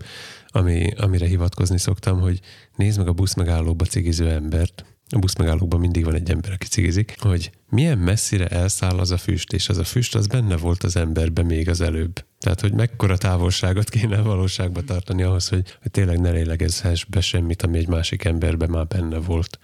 [0.49, 2.41] ami, amire hivatkozni szoktam, hogy
[2.77, 4.85] nézd meg a buszmegállóba cigiző embert,
[5.15, 9.53] a buszmegállókban mindig van egy ember, aki cigizik, hogy milyen messzire elszáll az a füst,
[9.53, 12.25] és az a füst az benne volt az emberben még az előbb.
[12.39, 17.21] Tehát, hogy mekkora távolságot kéne a valóságba tartani ahhoz, hogy, hogy tényleg ne lélegezhess be
[17.21, 19.59] semmit, ami egy másik emberben már benne volt.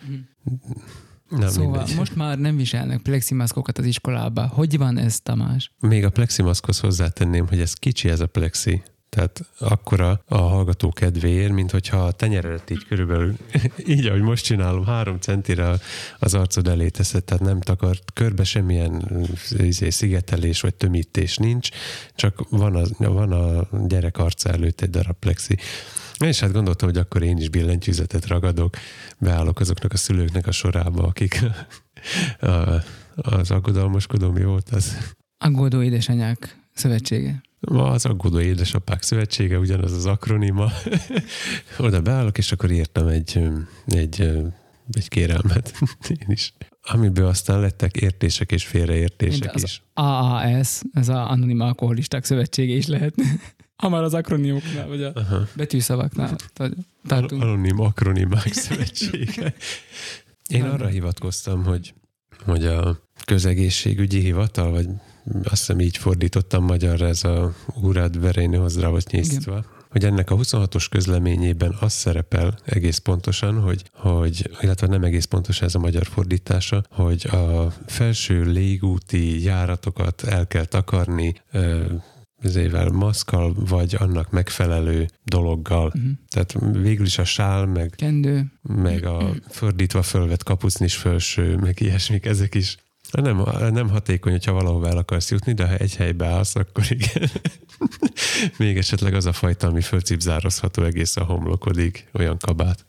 [1.28, 1.96] Nem szóval mindegy.
[1.96, 4.46] most már nem viselnek pleximaszkokat az iskolába.
[4.46, 5.72] Hogy van ez, Tamás?
[5.80, 8.82] Még a pleximaszkhoz hozzátenném, hogy ez kicsi ez a plexi.
[9.08, 13.36] Tehát akkora a hallgató kedvéért, mint hogyha a tenyeredet így körülbelül,
[13.86, 15.78] így ahogy most csinálom, három centire
[16.18, 19.20] az arcod elé teszed, tehát nem takart körbe semmilyen
[19.58, 21.68] izé, szigetelés vagy tömítés nincs,
[22.14, 25.56] csak van a, van a gyerek arca előtt egy darab plexi.
[26.18, 28.76] És hát gondoltam, hogy akkor én is billentyűzetet ragadok,
[29.18, 31.44] beállok azoknak a szülőknek a sorába, akik
[32.40, 32.46] a,
[33.14, 35.14] az aggodalmaskodó mi volt az?
[35.38, 37.42] Aggódó édesanyák szövetsége.
[37.60, 40.70] Ma az aggódó édesapák szövetsége, ugyanaz az akronima.
[41.78, 43.42] Oda beállok, és akkor írtam egy,
[43.86, 44.20] egy,
[44.92, 45.78] egy kérelmet
[46.20, 46.54] én is.
[46.82, 49.82] Amiből aztán lettek értések és félreértések Mint az is.
[49.94, 53.24] AAS, ez a Anonim Alkoholisták Szövetsége is lehetne.
[53.82, 55.46] Ha már az akronimoknál, vagy a Aha.
[55.56, 56.36] betűszavaknál
[57.06, 57.42] tartunk.
[57.42, 59.54] Anonim akronimák szövetsége.
[60.48, 61.94] Én arra hivatkoztam, hogy,
[62.44, 64.88] hogy a közegészségügyi hivatal, vagy
[65.44, 71.76] azt hiszem így fordítottam magyarra ez a úrad verejnő zdravotnyésztva, hogy ennek a 26-os közleményében
[71.80, 77.26] az szerepel egész pontosan, hogy, hogy, illetve nem egész pontos ez a magyar fordítása, hogy
[77.26, 81.34] a felső légúti járatokat el kell takarni
[82.42, 85.86] ö, ezével maszkal, vagy annak megfelelő dologgal.
[85.86, 86.10] Uh-huh.
[86.30, 88.52] Tehát végül is a sál, meg, Kendő.
[88.62, 92.76] meg a fordítva fölvett kapucnis felső, meg ilyesmik, ezek is
[93.10, 97.30] nem, nem hatékony, hogyha valahova el akarsz jutni, de ha egy helybe állsz, akkor igen.
[98.58, 102.84] Még esetleg az a fajta, ami fölcipzározható egész a homlokodig, olyan kabát.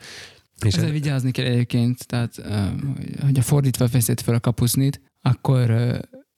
[0.65, 2.35] És Ezzel vigyázni kell egyébként, tehát
[3.21, 5.71] hogyha fordítva veszed fel a kapusznit, akkor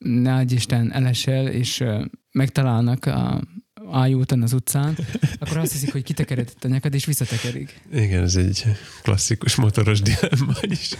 [0.02, 1.84] ne adj Isten elesel, és
[2.32, 3.42] megtalálnak a
[3.90, 4.96] ájúton az utcán,
[5.38, 7.82] akkor azt hiszik, hogy kitekeredett a nyakad, és visszatekerik.
[7.92, 8.64] Igen, ez egy
[9.02, 10.90] klasszikus motoros dilemma is.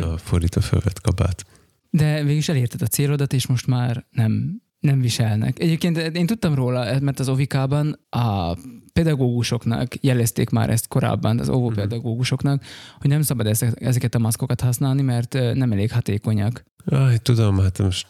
[0.00, 1.44] a fordítva felvett kabát.
[1.90, 5.58] De végig is elérted a célodat, és most már nem, nem viselnek.
[5.58, 8.56] Egyébként én tudtam róla, mert az ovikában a
[8.92, 12.62] pedagógusoknak jelezték már ezt korábban, az óvópedagógusoknak,
[13.00, 16.64] hogy nem szabad ezeket a maszkokat használni, mert nem elég hatékonyak.
[16.84, 18.06] Aj, tudom, hát most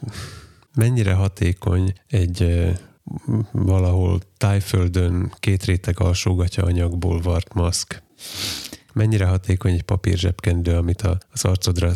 [0.74, 2.70] mennyire hatékony egy
[3.50, 8.02] valahol tájföldön két réteg alsógatja anyagból vart maszk.
[8.92, 11.92] Mennyire hatékony egy papír zsebkendő, amit az arcodra,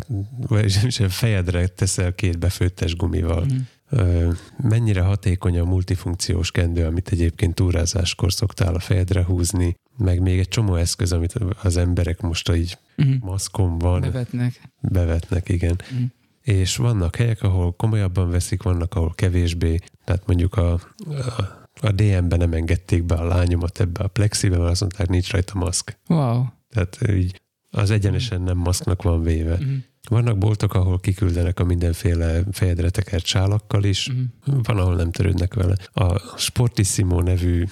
[0.47, 3.45] vagy a fejedre teszel két befőttes gumival.
[3.53, 3.57] Mm
[4.57, 10.47] mennyire hatékony a multifunkciós kendő, amit egyébként túrázáskor szoktál a fejedre húzni, meg még egy
[10.47, 13.15] csomó eszköz, amit az emberek most így uh-huh.
[13.19, 14.01] maszkon van.
[14.01, 14.61] Bevetnek.
[14.81, 15.75] Bevetnek, igen.
[15.91, 16.07] Uh-huh.
[16.41, 19.79] És vannak helyek, ahol komolyabban veszik, vannak, ahol kevésbé.
[20.03, 20.81] Tehát mondjuk a, a,
[21.81, 25.57] a DM-ben nem engedték be a lányomat ebbe a plexibe, mert azt mondták, nincs rajta
[25.57, 25.97] maszk.
[26.07, 26.45] Wow.
[26.69, 29.53] Tehát így az egyenesen nem maszknak van véve.
[29.53, 29.75] Uh-huh.
[30.09, 34.63] Vannak boltok, ahol kiküldenek a mindenféle fejedre tekert sálakkal is, uh-huh.
[34.63, 35.75] van, ahol nem törődnek vele.
[35.93, 37.65] A Sportissimo nevű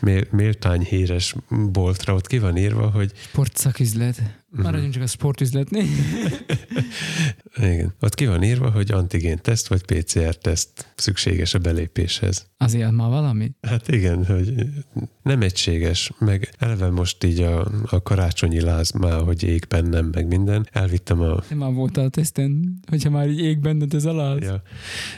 [0.30, 1.34] méltány híres
[1.72, 3.12] boltra ott ki van írva, hogy...
[3.16, 4.41] Sportszaküzlet.
[4.56, 4.92] Maradjunk uh-huh.
[4.92, 5.84] csak a sportüzletnél.
[7.56, 7.94] Igen.
[8.00, 12.46] Ott ki van írva, hogy antigén teszt vagy PCR teszt szükséges a belépéshez.
[12.56, 13.50] Azért már valami?
[13.60, 14.54] Hát igen, hogy
[15.22, 20.26] nem egységes, meg eleve most így a, a karácsonyi láz már, hogy ég bennem, meg
[20.26, 20.68] minden.
[20.72, 21.40] Elvittem a...
[21.40, 24.38] Te már voltál a teszten, hogyha már így ég benned ez a láz.
[24.40, 24.62] Ja.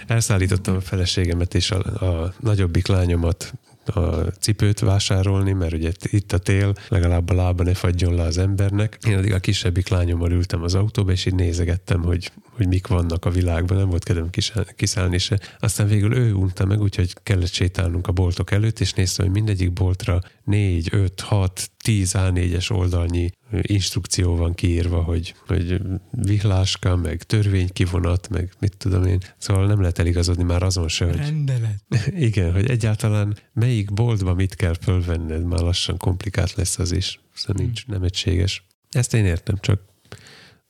[0.07, 3.55] Elszállítottam a feleségemet és a, a nagyobbik lányomat
[3.89, 8.39] a cipőt vásárolni, mert ugye itt a tél, legalább a lába ne fagyjon le az
[8.39, 8.99] embernek.
[9.07, 13.25] Én addig a kisebbik lányommal ültem az autóba, és így nézegettem, hogy, hogy mik vannak
[13.25, 14.31] a világban, nem volt kedvem
[14.77, 15.41] kiszállni se.
[15.59, 19.73] Aztán végül ő unta meg, úgyhogy kellett sétálnunk a boltok előtt, és néztem, hogy mindegyik
[19.73, 25.81] boltra 4, 5, 6, 10 A4-es oldalnyi instrukció van kiírva, hogy, hogy
[26.11, 29.21] vihláska, meg törvénykivonat, meg mit tudom én.
[29.39, 31.17] Szóval nem lehet eligazodni már azon se, hogy...
[31.17, 31.85] Rendelet.
[32.17, 37.21] Igen, hogy egyáltalán melyik boltba mit kell fölvenned, már lassan komplikált lesz az is.
[37.35, 38.67] Szóval nincs, nem egységes.
[38.91, 39.81] Ezt én értem, csak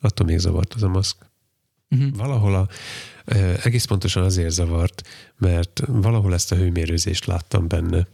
[0.00, 1.16] attól még zavart az a maszk.
[1.90, 2.16] Uh-huh.
[2.16, 2.68] Valahol a,
[3.62, 5.08] egész pontosan azért zavart,
[5.38, 8.06] mert valahol ezt a hőmérőzést láttam benne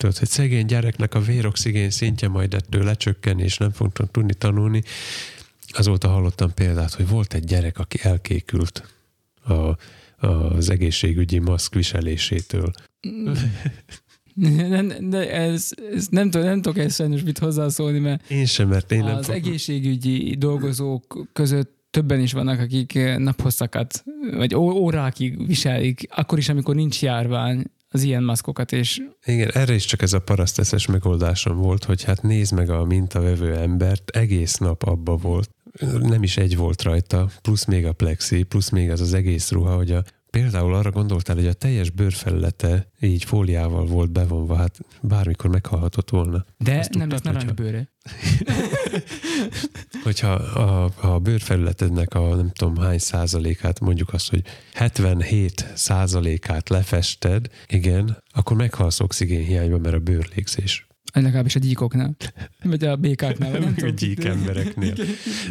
[0.00, 4.82] Tudod, hogy szegény gyereknek a véroxigén szintje majd ettől lecsökken, és nem fognak tudni tanulni.
[5.68, 8.94] Azóta hallottam példát, hogy volt egy gyerek, aki elkékült
[9.44, 9.76] a,
[10.26, 12.72] az egészségügyi maszk viselésétől.
[14.68, 18.68] Nem, de ez, ez nem, tudom, nem tudok ezt sajnos mit hozzászólni, mert én sem,
[18.68, 19.34] mert én az nem az fog...
[19.34, 27.02] egészségügyi dolgozók között többen is vannak, akik naphosszakat, vagy órákig viselik, akkor is, amikor nincs
[27.02, 29.02] járvány, az ilyen maszkokat, és...
[29.24, 33.56] Igen, erre is csak ez a paraszteszes megoldásom volt, hogy hát nézd meg a mintavevő
[33.56, 35.50] embert, egész nap abba volt,
[36.00, 39.76] nem is egy volt rajta, plusz még a plexi, plusz még az az egész ruha,
[39.76, 45.50] hogy a Például arra gondoltál, hogy a teljes bőrfelülete így fóliával volt bevonva, hát bármikor
[45.50, 46.44] meghalhatott volna.
[46.58, 47.88] De Azt nem lesz narancsbőre.
[50.04, 54.42] hogyha a, a bőrfelületednek a nem tudom hány százalékát, mondjuk azt, hogy
[54.74, 62.16] 77 százalékát lefested, igen, akkor meghalsz oxigénhiányba, mert a bőrlégzés Legalábbis a gyíkoknál.
[62.62, 63.50] Vagy a békáknál.
[63.50, 64.94] Nem a gyík embereknél.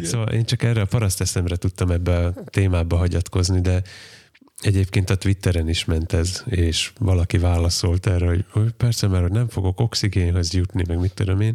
[0.02, 3.82] Szóval én csak erre a paraszteszemre tudtam ebbe a témába hagyatkozni, de
[4.60, 9.48] Egyébként a Twitteren is ment ez, és valaki válaszolt erre, hogy, hogy persze, mert nem
[9.48, 11.54] fogok oxigénhez jutni, meg mit tudom én.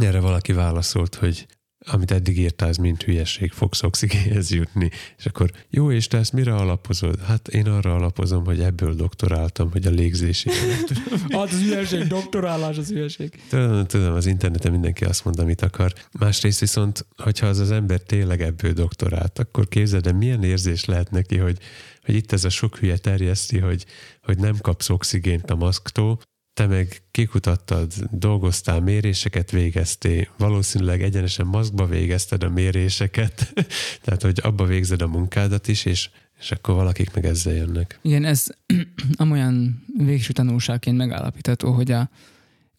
[0.00, 1.46] Erre valaki válaszolt, hogy
[1.86, 4.90] amit eddig írtál, ez mind hülyeség, fogsz oxigénhez jutni.
[5.18, 7.20] És akkor, jó, és te ezt mire alapozod?
[7.20, 10.50] Hát én arra alapozom, hogy ebből doktoráltam, hogy a légzési.
[11.30, 13.40] hát az hülyeség, doktorálás az hülyeség.
[13.48, 15.92] Tudom, tudom, az interneten mindenki azt mond, amit akar.
[16.18, 21.10] Másrészt viszont, hogyha az az ember tényleg ebből doktorált, akkor képzeld, de milyen érzés lehet
[21.10, 21.58] neki, hogy
[22.04, 23.86] hogy itt ez a sok hülye terjeszti, hogy,
[24.22, 26.20] hogy nem kapsz oxigént a maszktól,
[26.54, 33.52] te meg kikutattad, dolgoztál, méréseket végeztél, valószínűleg egyenesen maszkba végezted a méréseket,
[34.02, 37.98] tehát hogy abba végzed a munkádat is, és, és akkor valakik meg ezzel jönnek.
[38.02, 38.46] Igen, ez
[39.16, 42.10] amolyan végső tanulságként megállapítható, hogy a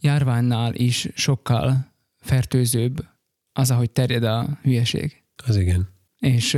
[0.02, 3.06] járványnál is sokkal fertőzőbb
[3.54, 5.24] az, ahogy terjed a hülyeség.
[5.46, 5.90] Az igen.
[6.20, 6.58] És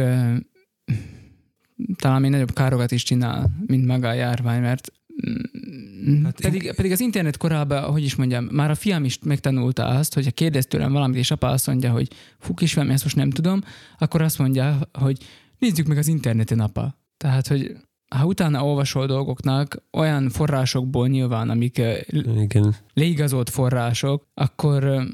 [1.95, 4.91] talán még nagyobb károkat is csinál, mint maga a járvány, mert
[6.23, 10.13] Hát pedig, pedig az internet korában, hogy is mondjam, már a fiam is megtanulta azt,
[10.13, 12.07] hogy ha kérdez tőlem valamit, és apa azt mondja, hogy
[12.39, 13.61] fú, kisfiam, ezt most nem tudom,
[13.97, 15.17] akkor azt mondja, hogy
[15.59, 16.97] nézzük meg az interneten, apa.
[17.17, 17.77] Tehát, hogy
[18.15, 21.81] ha utána olvasol dolgoknak olyan forrásokból nyilván, amik
[22.38, 22.75] Igen.
[22.93, 25.07] leigazolt források, akkor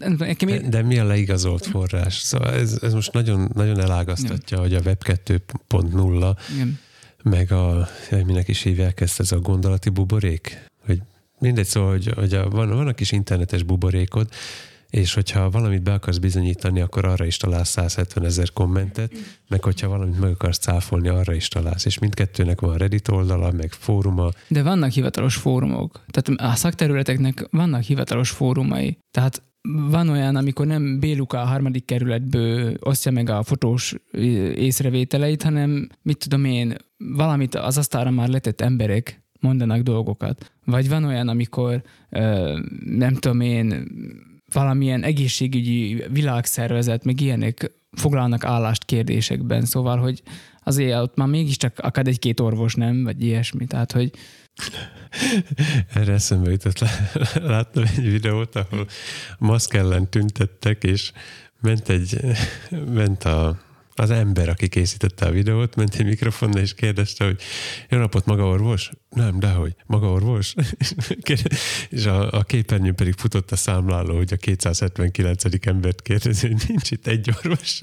[0.00, 2.14] Hát, nekem de, de mi a leigazolt forrás?
[2.14, 4.68] Szóval ez, ez most nagyon, nagyon elágaztatja, Igen.
[4.68, 6.78] hogy a Web 2.0 Igen
[7.24, 11.00] meg a, minek is hívják ezt, ez a gondolati buborék, hogy
[11.38, 14.28] mindegy, szóval, hogy, hogy a, van, van a kis internetes buborékod,
[14.90, 19.12] és hogyha valamit be akarsz bizonyítani, akkor arra is találsz 170 ezer kommentet,
[19.48, 21.84] meg hogyha valamit meg akarsz cáfolni, arra is találsz.
[21.84, 24.30] És mindkettőnek van Reddit oldala, meg fóruma.
[24.48, 26.04] De vannak hivatalos fórumok.
[26.10, 28.98] Tehát a szakterületeknek vannak hivatalos fórumai.
[29.10, 33.94] Tehát van olyan, amikor nem Béluka a harmadik kerületből osztja meg a fotós
[34.54, 40.52] észrevételeit, hanem mit tudom én, valamit az asztalra már letett emberek mondanak dolgokat.
[40.64, 41.82] Vagy van olyan, amikor
[42.84, 43.86] nem tudom én,
[44.52, 50.22] valamilyen egészségügyi világszervezet, meg ilyenek foglalnak állást kérdésekben, szóval, hogy
[50.62, 53.04] azért ott már mégiscsak akad egy-két orvos, nem?
[53.04, 54.10] Vagy ilyesmi, tehát, hogy
[55.94, 56.78] erre eszembe jutott,
[57.34, 58.86] láttam egy videót, ahol
[59.38, 61.12] maszk ellen tüntettek, és
[61.60, 62.20] ment egy,
[62.94, 63.58] ment a,
[63.94, 67.40] az ember, aki készítette a videót, ment egy mikrofonnal, és kérdezte, hogy
[67.88, 68.90] jó napot, maga orvos?
[69.10, 70.54] Nem, dehogy, maga orvos?
[71.90, 75.44] és a, a képernyőn pedig futott a számláló, hogy a 279.
[75.66, 77.78] embert kérdezi, hogy nincs itt egy orvos.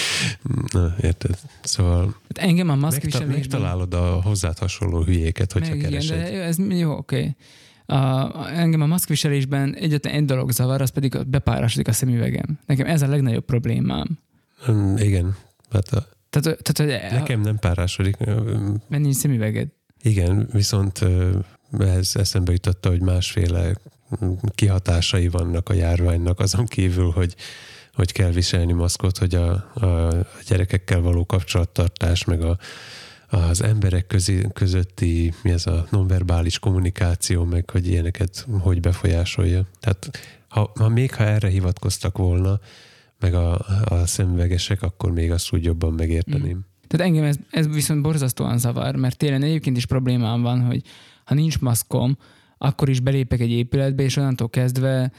[0.72, 1.38] Na, érted?
[1.62, 6.16] Szóval hát engem a maszk megta- megtalálod a hozzád hasonló hülyéket, hogyha Meg keresed.
[6.16, 7.16] Igen, de ez jó, oké.
[7.16, 7.36] Okay.
[7.86, 12.58] A, engem a maszkviselésben egyetlen egy dolog zavar, az pedig bepárásodik a szemüvegem.
[12.66, 14.18] Nekem ez a legnagyobb problémám.
[14.96, 15.36] Igen.
[15.70, 18.16] Hát a, tehát, tehát, hogy nekem nem párásodik.
[18.88, 19.68] Mert nincs szemüveged.
[20.02, 21.00] Igen, viszont
[21.78, 23.74] ez eszembe jutotta, hogy másféle
[24.54, 27.34] kihatásai vannak a járványnak, azon kívül, hogy,
[27.94, 32.58] hogy kell viselni maszkot, hogy a, a, a gyerekekkel való kapcsolattartás, meg a,
[33.28, 39.64] az emberek közé, közötti mi ez a nonverbális kommunikáció, meg hogy ilyeneket hogy befolyásolja.
[39.80, 42.60] Tehát ha, ha még ha erre hivatkoztak volna,
[43.22, 46.56] meg a, a szemüvegesek, akkor még azt úgy jobban megérteném.
[46.56, 46.60] Mm.
[46.86, 50.82] Tehát engem ez, ez viszont borzasztóan zavar, mert télen egyébként is problémám van, hogy
[51.24, 52.16] ha nincs maszkom,
[52.58, 55.12] akkor is belépek egy épületbe, és onnantól kezdve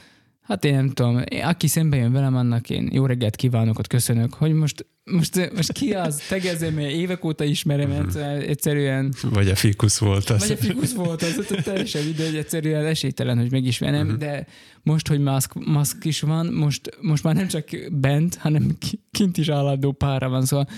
[0.44, 4.34] Hát én nem tudom, aki szembe jön velem, annak én jó reggelt kívánok, ott köszönök,
[4.34, 8.18] hogy most, most, most ki az, tegezem, évek óta ismerem, mhm.
[8.24, 9.14] egyszerűen...
[9.22, 10.48] Vagy a fikusz volt az.
[10.48, 14.20] Vagy a fikusz volt az, hogy teljesen hogy egyszerűen esélytelen, hogy megismerem, uh-huh.
[14.20, 14.46] de
[14.82, 18.76] most, hogy maszk, maszk is van, most, most már nem csak bent, hanem
[19.10, 20.68] kint is állandó pára van, szóval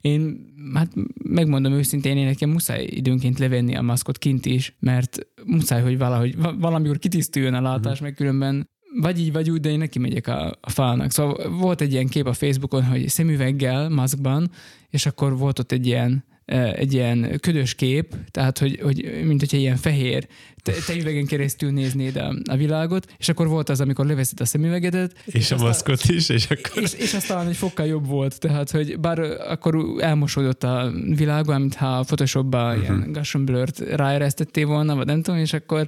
[0.00, 5.82] én hát megmondom őszintén, én nekem muszáj időnként levenni a maszkot kint is, mert muszáj,
[5.82, 8.00] hogy valahogy valamikor kitisztuljon a látás, uh-huh.
[8.00, 8.68] meg különben
[9.00, 11.10] vagy így, vagy úgy, de én neki megyek a, a falnak.
[11.10, 14.50] Szóval volt egy ilyen kép a Facebookon, hogy szemüveggel, maszkban,
[14.90, 16.24] és akkor volt ott egy ilyen
[16.72, 20.26] egy ilyen ködös kép, tehát hogy, hogy mint hogyha ilyen fehér
[20.62, 24.44] te, te üvegen keresztül néznéd a, a világot, és akkor volt az, amikor leveszed a
[24.44, 25.12] szemüvegedet.
[25.24, 26.82] És, és a maszkot a, is, és akkor...
[26.82, 31.60] És, és aztán talán egy fokkal jobb volt, tehát hogy bár akkor elmosódott a világon,
[31.60, 32.82] mintha a Photoshopba uh-huh.
[32.82, 35.86] ilyen Gaussian blur-t ráeresztettél volna, vagy nem tudom, és akkor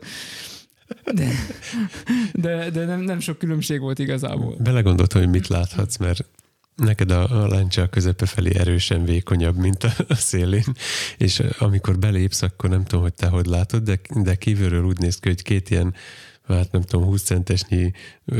[1.13, 1.31] de,
[2.33, 4.57] de, de nem, nem sok különbség volt igazából.
[4.59, 6.25] Belegondoltam, hogy mit láthatsz, mert
[6.77, 10.75] neked a, a láncsa a közepe felé erősen vékonyabb, mint a, a szélén,
[11.17, 15.19] és amikor belépsz, akkor nem tudom, hogy te hogy látod, de, de kívülről úgy néz
[15.19, 15.95] ki, hogy két ilyen,
[16.49, 17.93] hát nem tudom, 20 centesnyi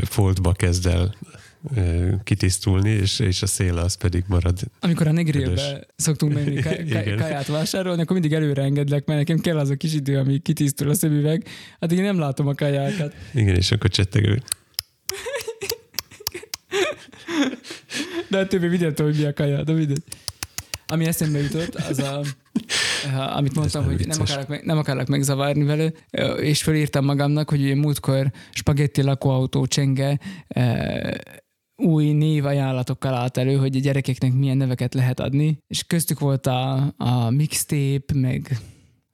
[0.03, 1.15] foltba kezd el
[2.23, 4.59] kitisztulni, és, és a széle az pedig marad.
[4.79, 9.39] Amikor a negrélbe szoktunk menni ká- ká- káját vásárolni, akkor mindig előre engedlek, mert nekem
[9.39, 11.47] kell az a kis idő, ami kitisztul a szemüveg.
[11.79, 13.13] Hát én nem látom a kajákat.
[13.33, 14.41] Igen, és akkor csettegő.
[18.27, 20.03] De a többi videótól, hogy mi a kaja, de mindegy.
[20.87, 22.23] Ami eszembe jutott, az a,
[23.35, 25.91] amit mondtam, hogy nem akarok, meg, nem akarok megzavarni vele,
[26.41, 30.19] és felírtam magamnak, hogy múltkor spagetti lakóautó csenge
[31.79, 36.93] új névajánlatokkal állt elő, hogy a gyerekeknek milyen neveket lehet adni, és köztük volt a,
[36.97, 38.59] a mixtape, meg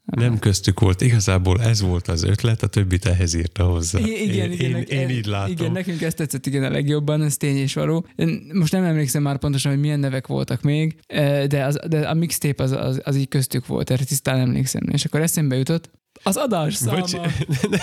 [0.05, 3.99] Nem köztük volt, igazából ez volt az ötlet, a többit ehhez írta hozzá.
[3.99, 5.51] I- igen, én, igen, én, én így látom.
[5.51, 8.07] Igen, nekünk ezt tetszett igen a legjobban, ez tény és való.
[8.15, 11.99] Én most nem emlékszem már pontosan, hogy milyen nevek voltak még, eh, de, az, de
[12.07, 14.83] a mixtape az, az, az így köztük volt, erre tisztán emlékszem.
[14.91, 15.91] És akkor eszembe jutott,
[16.27, 16.99] az adás száma.
[16.99, 17.11] Bocs,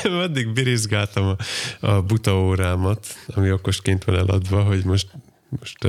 [0.03, 1.37] nem, addig birizgáltam a,
[1.87, 5.11] a buta órámat, ami okosként van eladva, hogy most,
[5.49, 5.89] most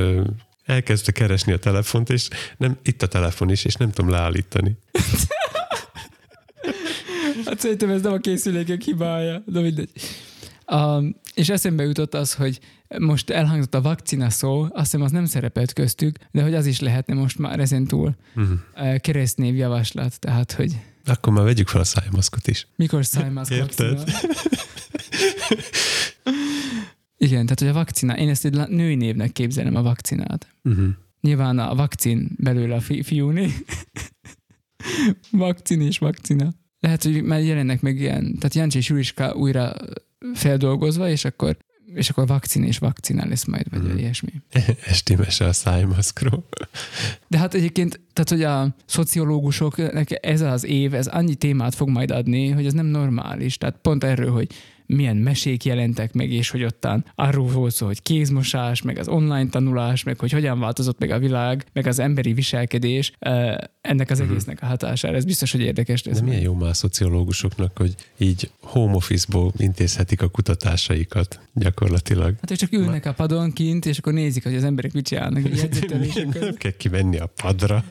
[0.66, 2.28] elkezdte keresni a telefont, és
[2.58, 4.78] nem, itt a telefon is, és nem tudom leállítani.
[7.46, 9.90] Hát szerintem ez nem a készülékek hibája, de mindegy.
[10.72, 12.60] Um, és eszembe jutott az, hogy
[12.98, 16.80] most elhangzott a vakcina szó, azt hiszem az nem szerepelt köztük, de hogy az is
[16.80, 18.58] lehetne most már ezen túl Uh-huh.
[18.76, 22.68] uh, keresztnév javaslat, tehát hogy Akkor már vegyük fel a szájmaszkot is.
[22.76, 24.04] mikor szájmaszk Érted?
[27.18, 30.48] Igen, tehát hogy a vakcina, én ezt egy női névnek képzelem a vakcinát.
[30.64, 30.88] Uh-huh.
[31.22, 33.54] Nyilván a vakcin belőle a fi- fiúné.
[35.32, 36.54] vakcin és vakcina.
[36.80, 39.76] Lehet, hogy már jelennek meg ilyen, tehát Jancsi és Juliska újra
[40.34, 41.58] feldolgozva, és akkor
[41.96, 43.92] és akkor vakcin és vakcina lesz majd, vagy Mhm.
[43.92, 43.98] mm.
[43.98, 44.32] ilyesmi.
[44.88, 46.48] Esti mese a szájmaszkról.
[47.28, 52.12] De hát egyébként, tehát hogy a szociológusoknak ez az év, ez annyi témát fog majd
[52.12, 53.58] adni, hogy ez nem normális.
[53.58, 54.48] Tehát pont erről, hogy
[54.96, 59.50] milyen mesék jelentek meg, és hogy ottán arról volt szó, hogy kézmosás, meg az online
[59.50, 63.12] tanulás, meg hogy hogyan változott meg a világ, meg az emberi viselkedés,
[63.82, 65.16] ennek az egésznek a hatására.
[65.16, 66.20] Ez biztos, hogy érdekes lesz.
[66.20, 72.36] De milyen jó már a szociológusoknak, hogy így home office-ból intézhetik a kutatásaikat gyakorlatilag.
[72.42, 75.44] Hát ők csak ülnek a padon kint, és akkor nézik, hogy az emberek mit csinálnak.
[76.40, 77.84] nem kell kimenni a padra,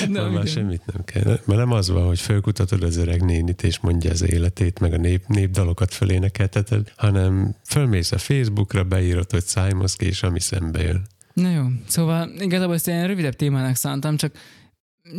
[0.00, 1.24] Nem, nem, már semmit nem kell.
[1.24, 4.96] Mert nem az van, hogy fölkutatod az öreg nénit, és mondja az életét, meg a
[4.96, 5.94] nép, népdalokat
[6.50, 11.06] fölénekelteted, hanem fölmész a Facebookra, beírod, hogy szájmoszk, és ami szembe jön.
[11.32, 14.32] Na jó, szóval igazából ezt ilyen rövidebb témának szántam, csak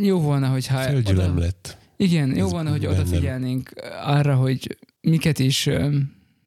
[0.01, 0.77] jó volna, hogyha...
[0.77, 1.77] Földgyülem oda- lett.
[1.97, 3.71] Igen, jó Ez volna, hogy odafigyelnénk
[4.03, 5.69] arra, hogy miket is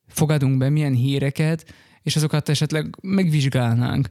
[0.09, 4.09] fogadunk be, milyen híreket, és azokat esetleg megvizsgálnánk,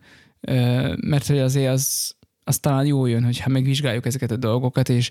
[1.01, 5.09] mert hogy azért az, az talán jó jön, hogyha megvizsgáljuk ezeket a dolgokat, és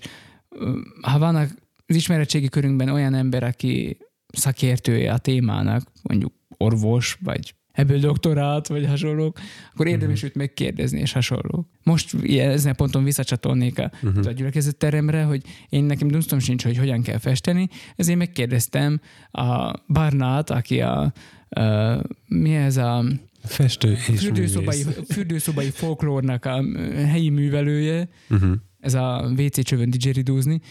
[1.01, 1.49] ha vannak
[1.85, 3.97] az ismeretségi körünkben olyan ember, aki
[4.37, 9.39] szakértője a témának, mondjuk orvos, vagy ebből doktorát, vagy hasonlók,
[9.73, 10.25] akkor érdemes Mhm.
[10.25, 11.67] őt megkérdezni, és hasonlók.
[11.83, 14.27] Most ilyen, ezen a ponton visszacsatolnék a, uh-huh.
[14.27, 18.99] a gyülekezetteremre, hogy én nekem dunsztom sincs, hogy hogyan kell festeni, ezért megkérdeztem
[19.31, 21.13] a Barnát, aki a,
[21.49, 23.03] a mi ez a
[23.45, 24.99] Festő és fürdőszobai, művész.
[25.09, 26.63] fürdőszobai folklórnak a
[26.95, 28.51] helyi művelője, Uh-huh.
[28.83, 30.61] Ez a WC csövön didgeridúzni,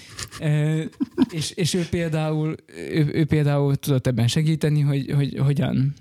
[0.41, 0.75] e,
[1.31, 2.55] és, és ő, például,
[2.91, 5.95] ő, ő például tudott ebben segíteni, hogy, hogy hogyan,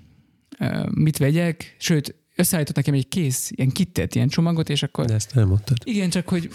[0.90, 5.34] mit vegyek, sőt, összeállított nekem egy kész, ilyen kittet, ilyen csomagot, és akkor De ezt
[5.34, 5.76] nem mondtad.
[5.84, 6.48] igen, csak hogy,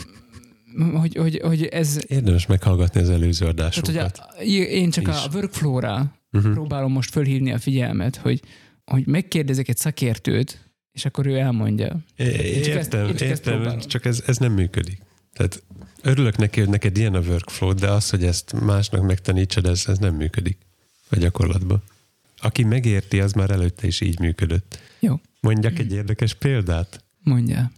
[0.93, 4.17] hogy, hogy, hogy ez, Érdemes meghallgatni az előző tehát, adásunkat.
[4.37, 5.13] hogy a, én csak Is.
[5.13, 6.53] a workflow-ra Uh-huh.
[6.53, 8.41] próbálom most fölhívni a figyelmet, hogy,
[8.85, 11.97] hogy megkérdezek egy szakértőt, és akkor ő elmondja.
[12.15, 13.79] É- csak ezt- Értem, én csak ezt értem, próbálom.
[13.79, 14.97] csak ez, ez nem működik.
[15.37, 15.63] Tehát
[16.01, 19.97] örülök neki, hogy neked ilyen a workflow, de az, hogy ezt másnak megtanítsad, ez, ez
[19.97, 20.57] nem működik
[21.09, 21.83] a gyakorlatban.
[22.37, 24.79] Aki megérti, az már előtte is így működött.
[24.99, 27.03] Jó, Mondjak egy érdekes példát?
[27.23, 27.71] mondja.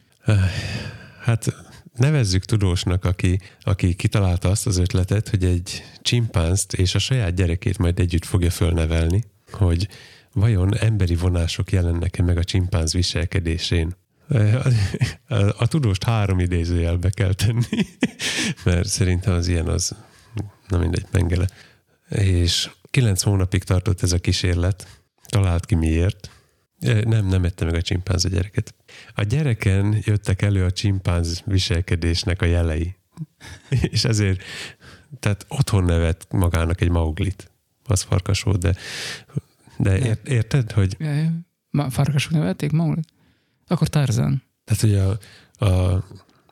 [1.21, 1.55] Hát
[1.95, 7.77] nevezzük tudósnak, aki, aki kitalálta azt az ötletet, hogy egy csimpánzt és a saját gyerekét
[7.77, 9.87] majd együtt fogja fölnevelni, hogy
[10.33, 13.95] vajon emberi vonások jelennek-e meg a csimpánz viselkedésén.
[15.27, 17.87] A, a, tudóst három idézőjelbe kell tenni,
[18.65, 19.95] mert szerintem az ilyen az,
[20.67, 21.47] na mindegy, mengele.
[22.09, 26.29] És kilenc hónapig tartott ez a kísérlet, talált ki miért.
[26.79, 28.75] Eh, Nem, nem ette meg a csimpánz a gyereket.
[29.15, 32.95] A gyereken jöttek elő a csimpánz viselkedésnek a jelei.
[33.91, 34.41] És ezért,
[35.19, 37.51] tehát otthon nevet magának egy mauglit.
[37.85, 38.75] Az farkas volt, de,
[39.77, 40.97] de ért, érted, hogy,
[41.89, 43.07] farkasok nevelték Maulit?
[43.69, 44.43] Akkor Tarzan.
[44.63, 45.17] tehát, hogy a,
[45.65, 45.93] a,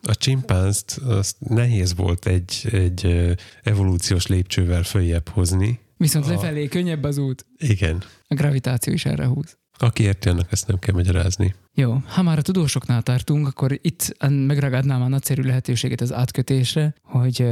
[0.01, 3.31] a csimpánzt azt nehéz volt egy, egy
[3.63, 5.79] evolúciós lépcsővel följebb hozni.
[5.97, 7.45] Viszont A- lefelé könnyebb az út.
[7.57, 8.03] Igen.
[8.27, 9.57] A gravitáció is erre húz.
[9.77, 11.55] Aki érti, annak ezt nem kell magyarázni.
[11.79, 17.45] Jó, ha már a tudósoknál tartunk, akkor itt megragadnám a nagyszerű lehetőséget az átkötésre, hogy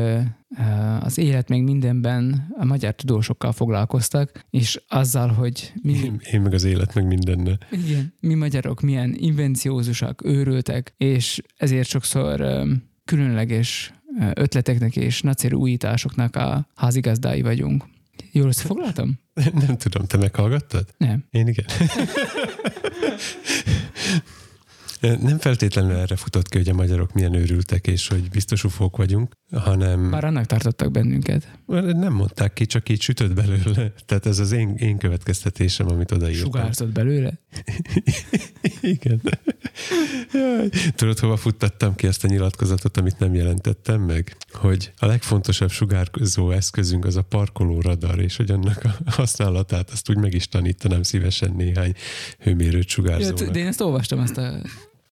[1.00, 6.54] az élet még mindenben a magyar tudósokkal foglalkoztak, és azzal, hogy mi, Én, én meg
[6.54, 7.58] az élet, meg mindennel.
[7.72, 12.66] igen, mi magyarok milyen invenciózusak, őrültek, és ezért sokszor
[13.06, 13.94] különleges
[14.34, 17.86] ötleteknek és nagyszerű újításoknak a házigazdái vagyunk.
[18.32, 19.20] Jól összefoglaltam?
[19.54, 20.86] Nem tudom, te meghallgattad?
[20.98, 21.26] Nem.
[21.32, 21.66] Én igen.
[25.02, 29.34] Nem feltétlenül erre futott ki, hogy a magyarok milyen őrültek, és hogy biztos ufók vagyunk,
[29.52, 30.00] hanem...
[30.00, 31.60] Már annak tartottak bennünket.
[31.66, 33.92] Nem mondták ki, csak így sütött belőle.
[34.06, 36.44] Tehát ez az én, én következtetésem, amit odaírtam.
[36.46, 37.40] Sugárzott belőle?
[38.82, 39.22] Igen.
[40.96, 44.38] Tudod, hova futtattam ki ezt a nyilatkozatot, amit nem jelentettem meg?
[44.52, 50.10] Hogy a legfontosabb sugárzó eszközünk az a parkoló radar, és hogy annak a használatát azt
[50.10, 51.94] úgy meg is tanítanám szívesen néhány
[52.40, 53.40] hőmérőt sugárzónak.
[53.40, 54.62] Ja, de én ezt olvastam, ezt a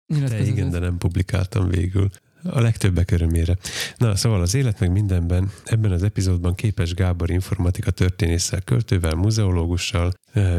[0.08, 2.10] de igen, de nem publikáltam végül.
[2.44, 3.58] A legtöbbek örömére.
[3.98, 10.14] Na, szóval az élet meg mindenben, ebben az epizódban Képes Gábor informatika történésszel, költővel, muzeológussal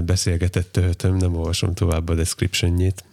[0.05, 3.05] beszélgetett töhötöm, nem olvasom tovább a descriptionjét,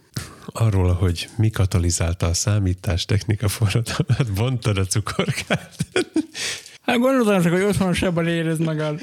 [0.46, 5.76] arról, hogy mi katalizálta a számítástechnika forradalmat, bontad a cukorkát.
[6.82, 9.00] Hát gondoltam csak, hogy otthon sebben érez magad.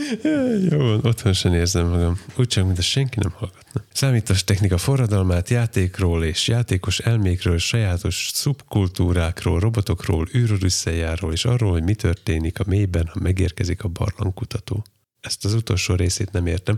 [0.70, 2.20] Jó, otthon sem érzem magam.
[2.36, 3.84] Úgy csak, mint senki nem hallgatna.
[3.94, 11.96] Számítás technika forradalmát játékról és játékos elmékről, sajátos szubkultúrákról, robotokról, űrorüsszejáról és arról, hogy mi
[11.96, 14.86] történik a mélyben, ha megérkezik a barlangkutató.
[15.22, 16.78] Ezt az utolsó részét nem értem,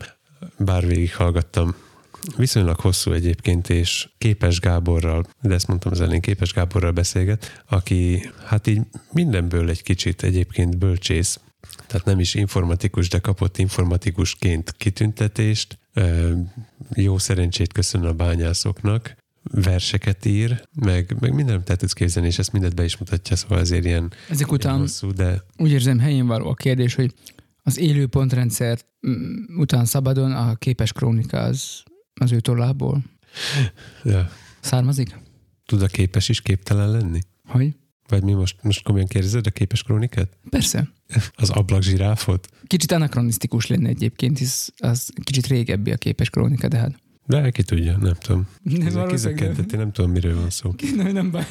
[0.58, 1.76] bár végighallgattam
[2.38, 8.30] Viszonylag hosszú egyébként, és Képes Gáborral, de ezt mondtam az elén, Képes Gáborral beszélget, aki
[8.46, 11.40] hát így mindenből egy kicsit egyébként bölcsész,
[11.88, 15.80] tehát nem is informatikus, de kapott informatikusként kitüntetést,
[16.94, 22.52] jó szerencsét köszön a bányászoknak, verseket ír, meg, meg minden el tudsz képzelni, és ezt
[22.52, 25.44] mindet be is mutatja, szóval ezért ilyen, Ezek után ilyen hosszú, de...
[25.58, 27.14] Úgy érzem helyén való a kérdés, hogy
[27.64, 28.80] az élő pontrendszer
[29.58, 31.84] után szabadon a képes krónika az
[32.14, 33.04] az ő tollából?
[34.04, 34.30] Ja.
[34.60, 35.20] Származik?
[35.66, 37.20] Tud a képes is képtelen lenni?
[37.48, 37.76] Hogy?
[38.08, 40.38] Vagy mi most, most komolyan kérdezed a képes krónikát?
[40.50, 40.92] Persze.
[41.36, 42.48] Az ablak zsiráfot?
[42.68, 46.96] Kicsit anakronisztikus lenne egyébként, hisz az kicsit régebbi a képes krónika, de hát.
[47.26, 48.48] De ki tudja, nem tudom.
[48.62, 49.66] Nem, nem.
[49.70, 50.74] nem tudom, miről van szó.
[50.96, 51.46] Nem, nem baj.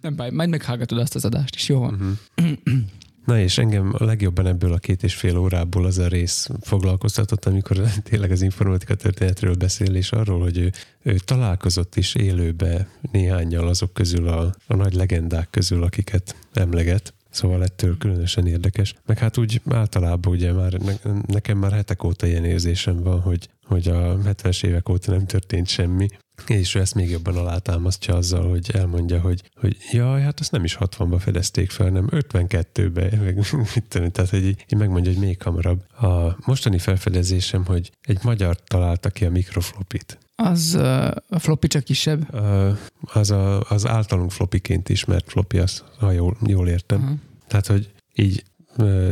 [0.00, 2.18] Nem baj, majd meghallgatod azt az adást is, jó van.
[2.36, 2.52] Uh-huh.
[3.24, 7.44] Na és engem a legjobban ebből a két és fél órából az a rész foglalkoztatott,
[7.44, 13.68] amikor tényleg az informatika történetről beszél, és arról, hogy ő, ő találkozott is élőbe néhányal
[13.68, 17.14] azok közül a, a nagy legendák közül, akiket emleget.
[17.30, 18.94] Szóval ettől különösen érdekes.
[19.06, 20.92] Meg hát úgy általában ugye már ne,
[21.26, 25.68] nekem már hetek óta ilyen érzésem van, hogy, hogy a 70-es évek óta nem történt
[25.68, 26.08] semmi,
[26.46, 30.64] és ő ezt még jobban alátámasztja azzal, hogy elmondja, hogy, hogy jaj, hát azt nem
[30.64, 33.34] is 60-ba fedezték fel, nem 52-be, meg
[33.74, 35.84] mit tudom, tehát hogy így, megmondja, hogy még hamarabb.
[36.00, 40.18] A mostani felfedezésem, hogy egy magyar találta ki a mikroflopit.
[40.34, 42.34] Az uh, a floppy csak kisebb?
[42.34, 47.02] Uh, az, a, az általunk flopiként ismert floppy, az, ha jól, jól értem.
[47.02, 47.18] Uh-huh.
[47.48, 48.42] Tehát, hogy így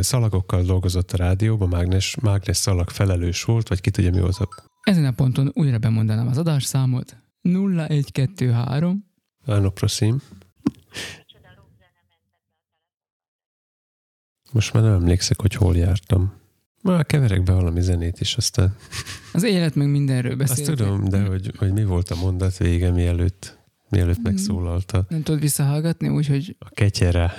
[0.01, 4.49] szalagokkal dolgozott a rádióban, mágnes, mágnes szalag felelős volt, vagy ki tudja mi volt a
[4.83, 7.16] ezen a ponton újra bemondanám az adásszámot.
[7.43, 9.05] 0123
[9.47, 10.20] Áno, prosim.
[14.53, 16.33] Most már nem emlékszek, hogy hol jártam.
[16.83, 18.76] Már keverek be valami zenét is, aztán...
[19.33, 20.64] Az élet meg mindenről beszél.
[20.64, 23.59] Azt tudom, de hogy, hogy mi volt a mondat vége, mielőtt,
[23.89, 25.05] mielőtt megszólalta.
[25.09, 26.57] Nem tudod visszahallgatni, úgyhogy...
[26.59, 27.33] A ketyere.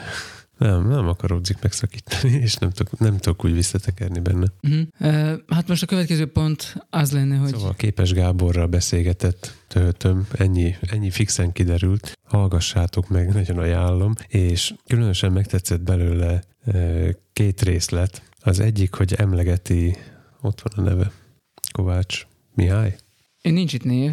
[0.61, 4.47] Nem, nem akaródzik megszakítani, és nem tudok, nem tudok úgy visszatekerni benne.
[4.63, 4.81] Uh-huh.
[4.99, 7.49] Uh, hát most a következő pont az lenne, hogy...
[7.49, 12.17] Szóval Képes Gáborral beszélgetett töltöm, ennyi, ennyi fixen kiderült.
[12.23, 18.21] Hallgassátok meg, nagyon ajánlom, és különösen megtetszett belőle uh, két részlet.
[18.39, 19.97] Az egyik, hogy emlegeti,
[20.41, 21.11] ott van a neve,
[21.71, 22.95] Kovács Mihály.
[23.41, 24.11] Én nincs itt név.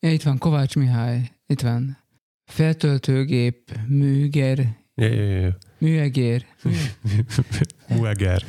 [0.00, 1.98] Ja, itt van Kovács Mihály, itt van.
[2.44, 5.56] Feltöltőgép, műger, Ja, ja, ja.
[5.82, 6.44] Műegér.
[7.88, 8.44] Műeger.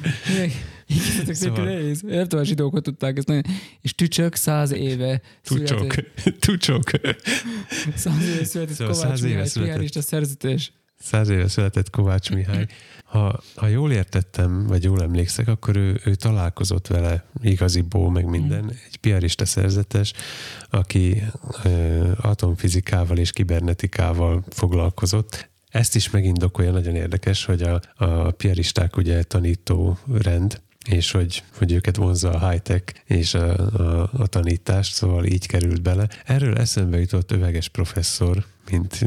[1.21, 1.63] Ezek szóval...
[1.63, 2.01] nehéz.
[2.01, 3.43] Nem tudom, a zsidók tudták ezt nagyon.
[3.81, 5.95] És tücsök száz éve Tucsok.
[6.39, 6.83] Tucsok.
[7.95, 10.71] Száz éve született szóval Kovács Mihály, pianista szerzetes.
[10.99, 12.67] Száz éve született Kovács Mihály.
[13.03, 18.63] Ha, ha jól értettem, vagy jól emlékszek, akkor ő, ő találkozott vele igaziból, meg minden,
[18.63, 18.67] mm.
[18.67, 20.13] egy piarista szerzetes,
[20.69, 21.23] aki
[21.63, 25.51] ö, atomfizikával és kibernetikával foglalkozott.
[25.73, 31.71] Ezt is megindokolja, nagyon érdekes, hogy a, a piaristák ugye tanító rend, és hogy, hogy
[31.71, 36.07] őket vonzza a high-tech és a, a, a tanítás, szóval így került bele.
[36.25, 39.05] Erről eszembe jutott öveges professzor, mint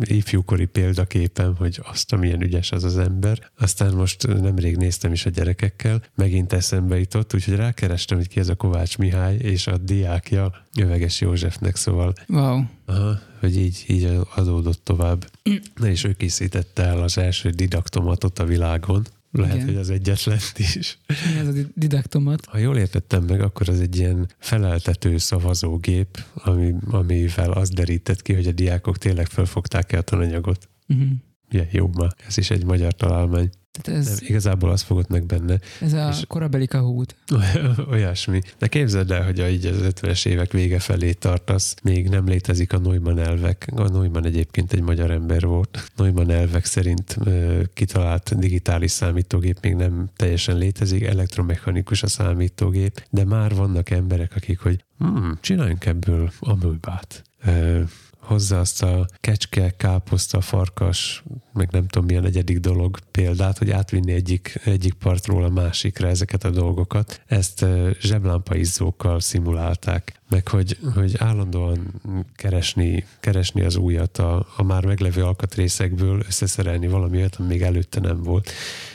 [0.00, 3.50] ifjúkori példaképem, hogy azt, amilyen ügyes az az ember.
[3.58, 8.48] Aztán most nemrég néztem is a gyerekekkel, megint eszembe jutott, úgyhogy rákerestem, hogy ki ez
[8.48, 12.62] a Kovács Mihály, és a diákja Öveges Józsefnek, szóval wow.
[12.84, 15.30] aha, hogy így, így adódott tovább.
[15.80, 19.66] Na és ő készítette el az első didaktomatot a világon, Lehet, Igen.
[19.66, 20.98] hogy az egyetlen is.
[21.06, 22.44] Mi ez a di- didaktomat?
[22.44, 28.34] Ha jól értettem meg, akkor az egy ilyen feleltető szavazógép, ami, amivel azt derített ki,
[28.34, 30.68] hogy a diákok tényleg felfogták-e a tananyagot.
[30.88, 31.08] Uh-huh.
[31.50, 32.06] Ugye, jó ma.
[32.26, 33.50] Ez is egy magyar találmány.
[33.82, 35.58] Tehát ez, Nem, igazából az fogott meg benne.
[35.80, 37.16] ez a és- korabeli kahút.
[37.90, 38.40] Olyasmi.
[38.58, 42.72] De képzeld el, hogy a, így az 50-es évek vége felé tartasz, még nem létezik
[42.72, 43.68] a Neumann elvek.
[43.74, 45.90] A Neumann egyébként egy magyar ember volt.
[45.96, 53.24] Neumann elvek szerint ö, kitalált digitális számítógép még nem teljesen létezik, elektromechanikus a számítógép, de
[53.24, 57.22] már vannak emberek, akik, hogy hmm, csináljunk ebből amőbát.
[57.44, 57.80] Ö,
[58.28, 61.22] hozzá azt a kecske, káposzta, farkas,
[61.52, 66.44] meg nem tudom milyen egyedik dolog példát, hogy átvinni egyik, egyik partról a másikra ezeket
[66.44, 67.22] a dolgokat.
[67.26, 67.64] Ezt
[68.00, 72.00] zseblámpaizzókkal szimulálták, meg hogy, hogy állandóan
[72.34, 78.00] keresni, keresni az újat a, a már meglevő alkatrészekből, összeszerelni valami olyat, ami még előtte
[78.00, 78.50] nem volt.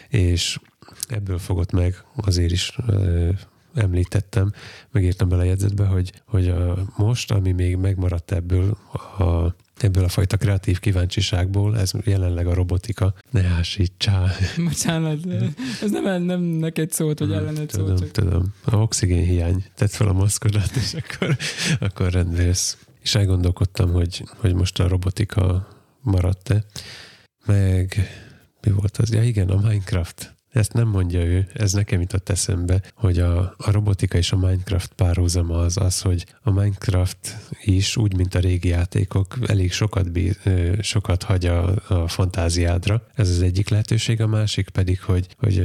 [0.10, 0.60] És
[1.08, 2.78] ebből fogott meg azért is
[3.74, 4.52] említettem,
[4.92, 8.78] megírtam bele a jegyzetbe, hogy, hogy a, most, ami még megmaradt ebből
[9.18, 13.14] a, ebből a fajta kreatív kíváncsiságból, ez jelenleg a robotika.
[13.30, 14.32] Ne hásítsál.
[14.68, 15.20] Bocsánat,
[15.82, 18.54] ez nem, nem neked szólt, vagy ellened tudom, szólt, csak tudom.
[18.64, 19.66] A oxigén hiány.
[19.76, 21.38] Tedd fel a maszkodat, és akkor,
[21.80, 22.76] akkor rendbe jössz.
[23.02, 25.68] És elgondolkodtam, hogy, hogy most a robotika
[26.02, 26.64] maradt-e.
[27.46, 28.08] Meg
[28.62, 29.14] mi volt az?
[29.14, 30.36] Ja igen, a Minecraft.
[30.54, 34.94] Ezt nem mondja ő, ez nekem jutott eszembe, hogy a, a robotika és a Minecraft
[34.94, 40.40] párhuzama az az, hogy a Minecraft is, úgy, mint a régi játékok, elég sokat, bíz,
[40.44, 43.08] ö, sokat hagy a, a fantáziádra.
[43.14, 45.64] Ez az egyik lehetőség, a másik pedig, hogy, hogy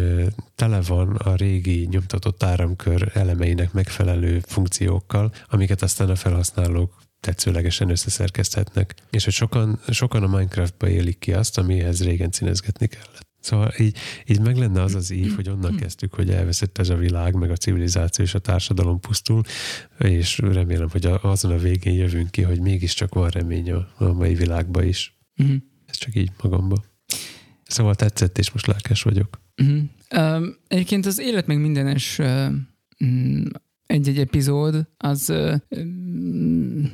[0.54, 8.94] tele van a régi nyomtatott áramkör elemeinek megfelelő funkciókkal, amiket aztán a felhasználók tetszőlegesen összeszerkezthetnek.
[9.10, 13.27] És hogy sokan, sokan a Minecraftba élik ki azt, amihez régen színezgetni kellett.
[13.40, 16.96] Szóval így, így meg lenne az az ív, hogy onnan kezdtük, hogy elveszett ez a
[16.96, 19.42] világ, meg a civilizáció és a társadalom pusztul,
[19.98, 24.34] és remélem, hogy azon a végén jövünk ki, hogy mégiscsak van remény a, a mai
[24.34, 25.18] világban is.
[25.36, 25.56] uh-huh.
[25.86, 26.84] Ez csak így magamba.
[27.64, 29.40] Szóval tetszett, és most lelkes vagyok.
[29.62, 29.82] Uh-huh.
[30.16, 32.48] Um, egyébként az élet meg mindenes uh,
[33.04, 33.44] mm,
[33.86, 36.92] egy-egy epizód, az uh, um,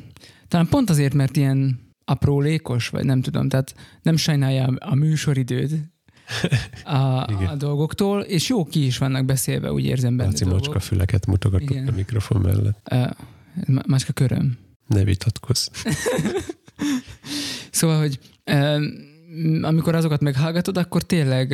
[0.48, 5.93] talán pont azért, mert ilyen aprólékos, vagy nem tudom, tehát nem sajnálja a műsoridőt
[6.84, 7.46] a, Igen.
[7.46, 11.70] a dolgoktól, és jó ki is vannak beszélve, úgy érzem benne Laci macska füleket mutogatott
[11.70, 11.88] Igen.
[11.88, 12.88] a mikrofon mellett.
[12.92, 13.10] Uh,
[13.66, 14.58] ma- macska köröm.
[14.86, 15.68] Ne vitatkozz.
[17.70, 18.18] Szóval, hogy
[19.62, 21.48] amikor azokat meghallgatod, akkor tényleg,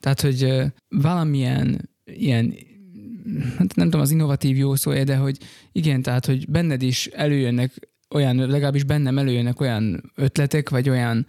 [0.00, 2.54] tehát, hogy uh, valamilyen ilyen,
[3.58, 5.38] hát nem tudom, az innovatív jó szó de hogy
[5.72, 11.26] igen, tehát, hogy benned is előjönnek olyan, legalábbis bennem előjönnek olyan ötletek, vagy olyan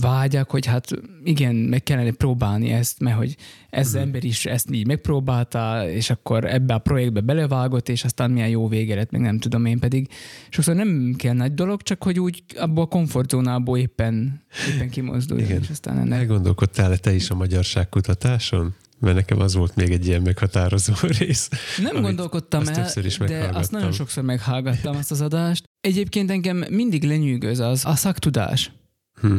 [0.00, 0.90] vágyak, hogy hát
[1.24, 3.36] igen, meg kellene próbálni ezt, mert hogy
[3.70, 8.30] ez az ember is ezt így megpróbálta, és akkor ebbe a projektbe belevágott, és aztán
[8.30, 10.08] milyen jó vége lett, meg nem tudom én pedig.
[10.48, 14.42] Sokszor nem kell nagy dolog, csak hogy úgy abból a komfortzónából éppen,
[14.74, 15.60] éppen kimozdulj, Igen.
[15.62, 16.18] és aztán ennek.
[16.18, 18.74] Elgondolkodtál-e te is a magyarságkutatáson?
[18.98, 21.50] Mert nekem az volt még egy ilyen meghatározó rész.
[21.82, 25.64] Nem gondolkodtam el, is de azt nagyon sokszor meghallgattam azt az adást.
[25.80, 28.72] Egyébként engem mindig lenyűgöz az a szaktudás.
[29.20, 29.36] Hm.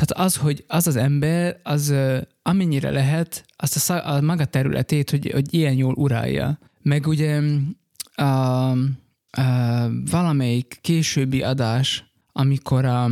[0.00, 1.94] Tehát az, hogy az az ember, az
[2.42, 6.58] amennyire lehet, azt a, szak, a maga területét, hogy, hogy ilyen jól urálja.
[6.82, 7.40] Meg ugye
[8.14, 8.76] a, a,
[10.10, 13.10] valamelyik későbbi adás, amikor a,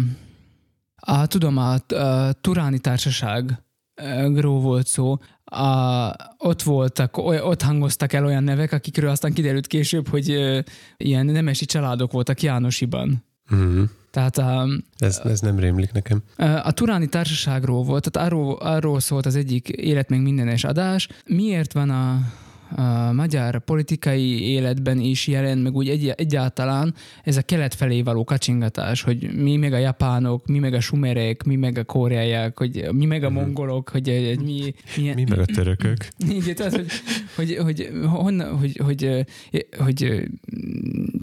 [0.96, 8.24] a tudom, a, a Turáni Társaságról volt szó, a, ott voltak, oly, ott hangoztak el
[8.24, 10.60] olyan nevek, akikről aztán kiderült később, hogy ö,
[10.96, 13.24] ilyen nemesi családok voltak Jánosiban.
[13.48, 13.82] Hm.
[14.18, 16.22] Tehát a, Ez, ez nem rémlik nekem.
[16.62, 21.08] a Turáni Társaságról volt, tehát arról, arról szólt az egyik élet meg mindenes adás.
[21.26, 22.18] Miért van a,
[22.76, 26.94] a magyar politikai életben is jelen, meg úgy egy, egyáltalán
[27.24, 31.42] ez a kelet felé való kacsingatás, hogy mi meg a japánok, mi meg a sumerek,
[31.42, 35.38] mi meg a koreaiak, hogy mi meg a mongolok, hogy, hogy mi, milyen, Mi meg
[35.38, 35.96] a törökök?
[36.40, 36.90] igen, tehát, hogy,
[37.34, 39.24] hogy, hogy, honnan, hogy, hogy,
[39.78, 39.96] hogy,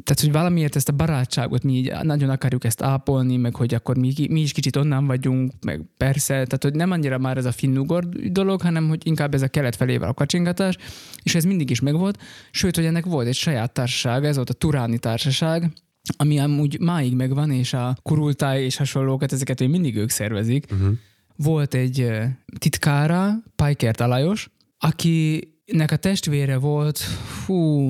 [0.04, 3.98] tehát, hogy valamiért ezt a barátságot mi így nagyon akarjuk ezt ápolni, meg hogy akkor
[3.98, 7.52] mi, mi is kicsit onnan vagyunk, meg persze, tehát hogy nem annyira már ez a
[7.52, 10.78] finnugor dolog, hanem hogy inkább ez a kelet felé való kacsingatás,
[11.24, 12.22] és ez mindig is megvolt,
[12.52, 15.72] sőt, hogy ennek volt egy saját társaság, ez volt a Turáni Társaság,
[16.18, 20.66] ami amúgy máig megvan, és a kurultáj és hasonlókat, ezeket még mindig ők szervezik.
[20.72, 20.94] Uh-huh.
[21.36, 22.12] Volt egy
[22.58, 27.00] titkára, Pajkert Alajos, akinek a testvére volt,
[27.46, 27.90] hú,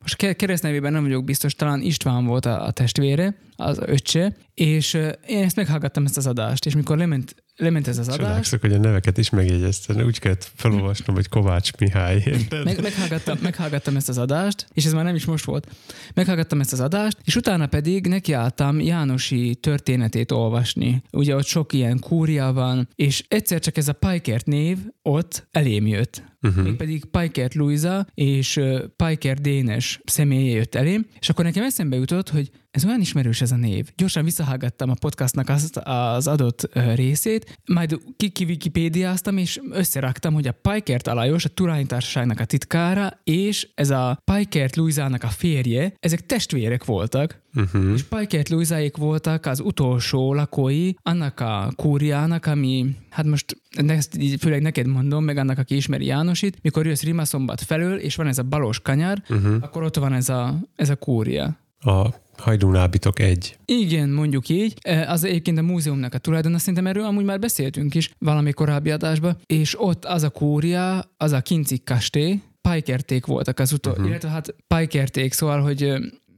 [0.00, 4.94] most ke- keresztnevében nem vagyok biztos, talán István volt a, a testvére, az öccse, és
[5.26, 8.20] én ezt meghallgattam ezt az adást, és mikor lement lement ez az adás.
[8.20, 10.04] Csodálkozok, hogy a neveket is megjegyeztem.
[10.04, 12.22] Úgy kellett felolvasnom, hogy Kovács Mihály.
[12.24, 12.64] érted?
[12.64, 15.68] Meg, meghallgattam, meghallgattam ezt az adást, és ez már nem is most volt.
[16.14, 21.02] Meghallgattam ezt az adást, és utána pedig nekiálltam Jánosi történetét olvasni.
[21.10, 25.86] Ugye ott sok ilyen kúria van, és egyszer csak ez a Pikert név ott elém
[25.86, 26.22] jött.
[26.42, 26.64] Uh-huh.
[26.64, 32.30] Mégpedig Pikert Luisa és uh, Piker Dénes személye jött elém, és akkor nekem eszembe jutott,
[32.30, 33.88] hogy ez olyan ismerős ez a név.
[33.96, 38.00] Gyorsan visszahallgattam a podcastnak az, az adott részét, majd
[38.32, 44.18] ki-wikipédiáztam, és összeraktam, hogy a Pikert Alajos, a Turány Társaságnak a titkára, és ez a
[44.32, 47.92] Pikert Luisának a férje, ezek testvérek voltak, uh-huh.
[47.94, 53.56] és Pikert Luisáik voltak az utolsó lakói annak a kúriának, ami, hát most
[53.86, 58.26] ezt főleg neked mondom, meg annak, aki ismeri Jánosit, mikor jössz Rimaszombat felől, és van
[58.26, 59.56] ez a balos kanyar, uh-huh.
[59.60, 61.58] akkor ott van ez a, ez a kúria.
[61.80, 63.56] A Hajdúnábitok egy.
[63.64, 64.74] Igen, mondjuk így.
[64.80, 68.90] E, Az egyébként a múzeumnak a tulajdona, szerintem erről amúgy már beszéltünk is valami korábbi
[68.90, 74.08] adásban, és ott az a kúria, az a kincik kastély, pajkerték voltak az utol, uh-huh.
[74.08, 75.94] illetve hát pajkerték, szóval, hogy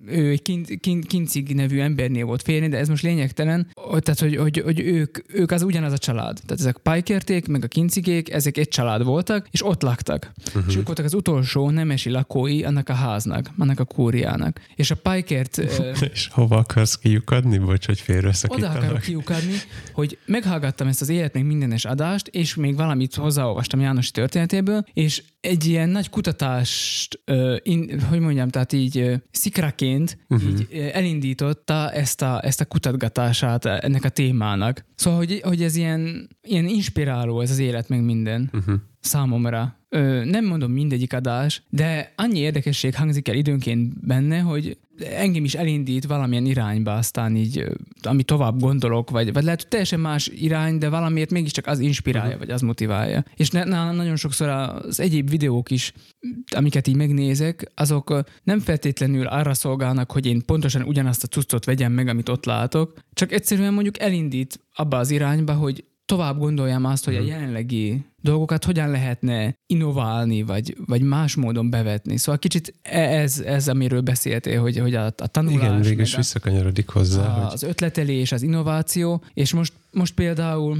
[0.07, 4.37] ő egy kin, kin, kincig nevű embernél volt férni, de ez most lényegtelen, tehát hogy,
[4.37, 6.41] hogy, hogy ők, ők az ugyanaz a család.
[6.47, 10.33] Tehát ezek pajkerték, meg a kincigék, ezek egy család voltak, és ott laktak.
[10.47, 10.65] Uh-huh.
[10.69, 14.61] És ők voltak az utolsó nemesi lakói annak a háznak, annak a kúriának.
[14.75, 15.65] És a pajkert ö,
[16.13, 17.59] És hova akarsz kiukadni?
[17.59, 18.77] Bocs, hogy oda félreszakítanak.
[18.77, 19.55] akarok kiukadni,
[19.93, 25.23] hogy meghallgattam ezt az élet meg mindenes adást, és még valamit hozzáolvastam János történetéből, és
[25.47, 30.51] egy ilyen nagy kutatást, ö, in, hogy mondjam, tehát így ö, szikraként uh-huh.
[30.51, 34.85] így ö, elindította ezt a, ezt a kutatgatását ennek a témának.
[34.95, 38.75] Szóval, hogy, hogy ez ilyen, ilyen inspiráló ez az élet meg minden Uh-huh.
[39.01, 39.79] számomra.
[39.89, 45.55] Ö, nem mondom mindegyik adás, de annyi érdekesség hangzik el időnként benne, hogy engem is
[45.55, 47.65] elindít valamilyen irányba, aztán így,
[48.03, 52.29] ami tovább gondolok, vagy, vagy lehet, hogy teljesen más irány, de valamiért mégiscsak az inspirálja,
[52.29, 52.47] uh-huh.
[52.47, 53.25] vagy az motiválja.
[53.37, 55.93] És nálam nagyon sokszor az egyéb videók is,
[56.57, 61.93] amiket így megnézek, azok nem feltétlenül arra szolgálnak, hogy én pontosan ugyanazt a cuccot vegyem
[61.93, 67.05] meg, amit ott látok, csak egyszerűen mondjuk elindít abba az irányba, hogy tovább gondoljam azt,
[67.05, 72.17] hogy a jelenlegi dolgokat hogyan lehetne innoválni, vagy, vagy más módon bevetni.
[72.17, 76.17] Szóval kicsit e- ez, ez amiről beszéltél, hogy, hogy a, a tanulás, Igen, végül is
[76.17, 80.79] visszakanyarodik hozzá, a, hogy az ötletelés, az innováció, és most, most például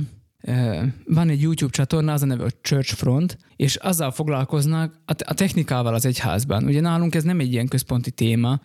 [1.07, 5.95] van egy YouTube csatorna, az a neve, hogy Church Front, és azzal foglalkoznak a, technikával
[5.95, 6.65] az egyházban.
[6.65, 8.61] Ugye nálunk ez nem egy ilyen központi téma.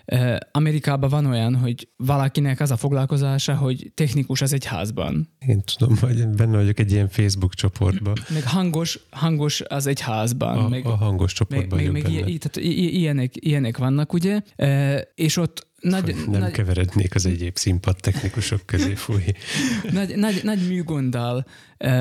[0.51, 5.29] Amerikában van olyan, hogy valakinek az a foglalkozása, hogy technikus az egyházban.
[5.47, 8.13] én tudom, hogy benne vagyok egy ilyen Facebook csoportban.
[8.33, 10.57] Meg hangos, hangos az egyházban.
[10.57, 12.37] A, meg, a hangos meg, csoportban meg, vagyok meg benne.
[12.37, 14.41] tehát ilyenek, ilyenek vannak, ugye?
[15.15, 19.23] És ott nagy, nem nagy, keverednék az egyéb színpad technikusok közé, fúj.
[19.91, 21.45] nagy, nagy, nagy műgonddal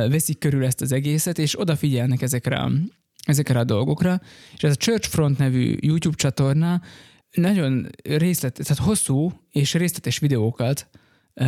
[0.08, 2.72] veszik körül ezt az egészet, és odafigyelnek ezekre, a-
[3.24, 4.20] ezekre a dolgokra.
[4.56, 6.82] És ez a Church Front nevű YouTube csatorna
[7.30, 10.88] nagyon részlet, tehát hosszú és részletes videókat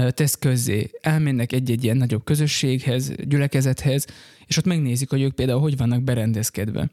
[0.09, 0.91] tesz közzé.
[1.01, 4.07] Elmennek egy-egy ilyen nagyobb közösséghez, gyülekezethez,
[4.47, 6.91] és ott megnézik, hogy ők például hogy vannak berendezkedve.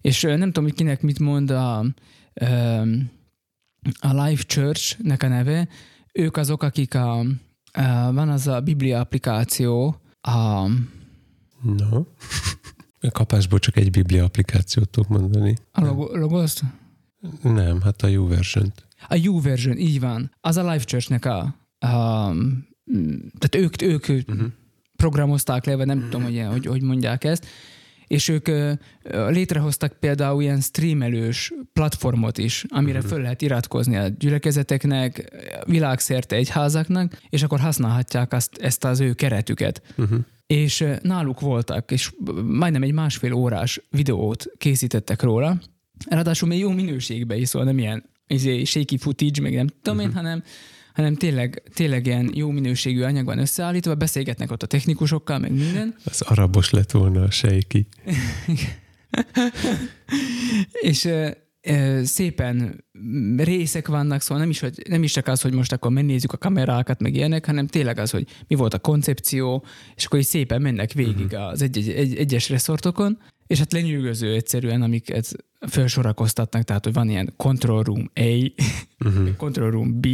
[0.00, 1.84] És nem tudom, hogy kinek mit mond a,
[2.40, 3.10] um,
[4.00, 5.68] a Life Church-nek a neve,
[6.12, 7.18] ők azok, akik a,
[7.72, 10.66] a van az a Biblia applikáció, a,
[11.62, 12.04] No.
[13.10, 15.56] Kapásból csak egy biblia applikációt tudok mondani.
[15.72, 15.80] a
[16.18, 16.44] logo?
[17.42, 18.72] Nem, hát a jó version
[19.08, 20.34] A U version, így van.
[20.40, 21.38] Az a Life Church-nek a,
[21.86, 22.32] a
[23.38, 24.46] tehát ők, ők uh-huh.
[24.96, 27.46] programozták le, vagy nem tudom, hogy, hogy, hogy mondják ezt,
[28.12, 28.48] és ők
[29.28, 35.32] létrehoztak például ilyen streamelős platformot is, amire föl lehet iratkozni a gyülekezeteknek,
[35.66, 39.82] világszerte egyházaknak, és akkor használhatják azt, ezt az ő keretüket.
[39.96, 40.18] Uh-huh.
[40.46, 42.12] És náluk voltak, és
[42.44, 45.58] majdnem egy másfél órás videót készítettek róla,
[46.08, 50.12] ráadásul még jó minőségben is, szóval nem ilyen izé, shaky footage, meg nem tudom én,
[50.12, 50.42] hanem,
[50.94, 55.94] hanem tényleg, tényleg ilyen jó minőségű anyag van összeállítva, beszélgetnek ott a technikusokkal, meg minden,
[56.04, 57.86] Az arabos lett volna a sejki.
[60.88, 61.30] és ö,
[61.60, 62.84] ö, szépen
[63.36, 66.36] részek vannak, szóval nem is, hogy, nem is csak az, hogy most akkor megnézzük a
[66.36, 69.64] kamerákat, meg ilyenek, hanem tényleg az, hogy mi volt a koncepció,
[69.94, 74.34] és akkor így szépen mennek végig az egy, egy, egy, egyes reszortokon, és hát lenyűgöző
[74.34, 75.36] egyszerűen, amiket,
[75.66, 78.52] felsorakoztatnak, tehát hogy van ilyen Control Room A,
[79.04, 79.36] uh-huh.
[79.42, 80.06] Control Room B,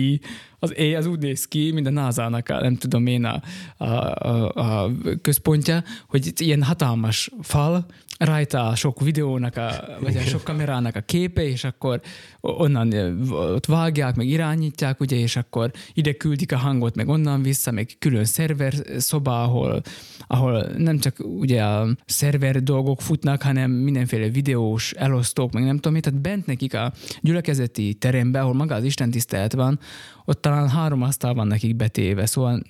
[0.58, 3.42] az A az úgy néz ki, mint a NASA-nak, a, nem tudom én, a,
[3.76, 4.90] a, a, a
[5.22, 7.86] központja, hogy ilyen hatalmas fal,
[8.18, 9.70] rajta sok videónak, a,
[10.00, 12.00] vagy a sok kamerának a képe, és akkor
[12.40, 12.92] onnan
[13.30, 17.90] ott vágják, meg irányítják, ugye, és akkor ide küldik a hangot, meg onnan vissza, meg
[17.98, 19.82] külön szerver szoba, ahol,
[20.26, 24.92] ahol nem csak ugye a szerver dolgok futnak, hanem mindenféle videós
[25.38, 29.10] elosztók, meg nem tudom mit, tehát bent nekik a gyülekezeti teremben, ahol maga az Isten
[29.10, 29.78] tisztelet van,
[30.24, 32.62] ott talán három asztal van nekik betéve, szóval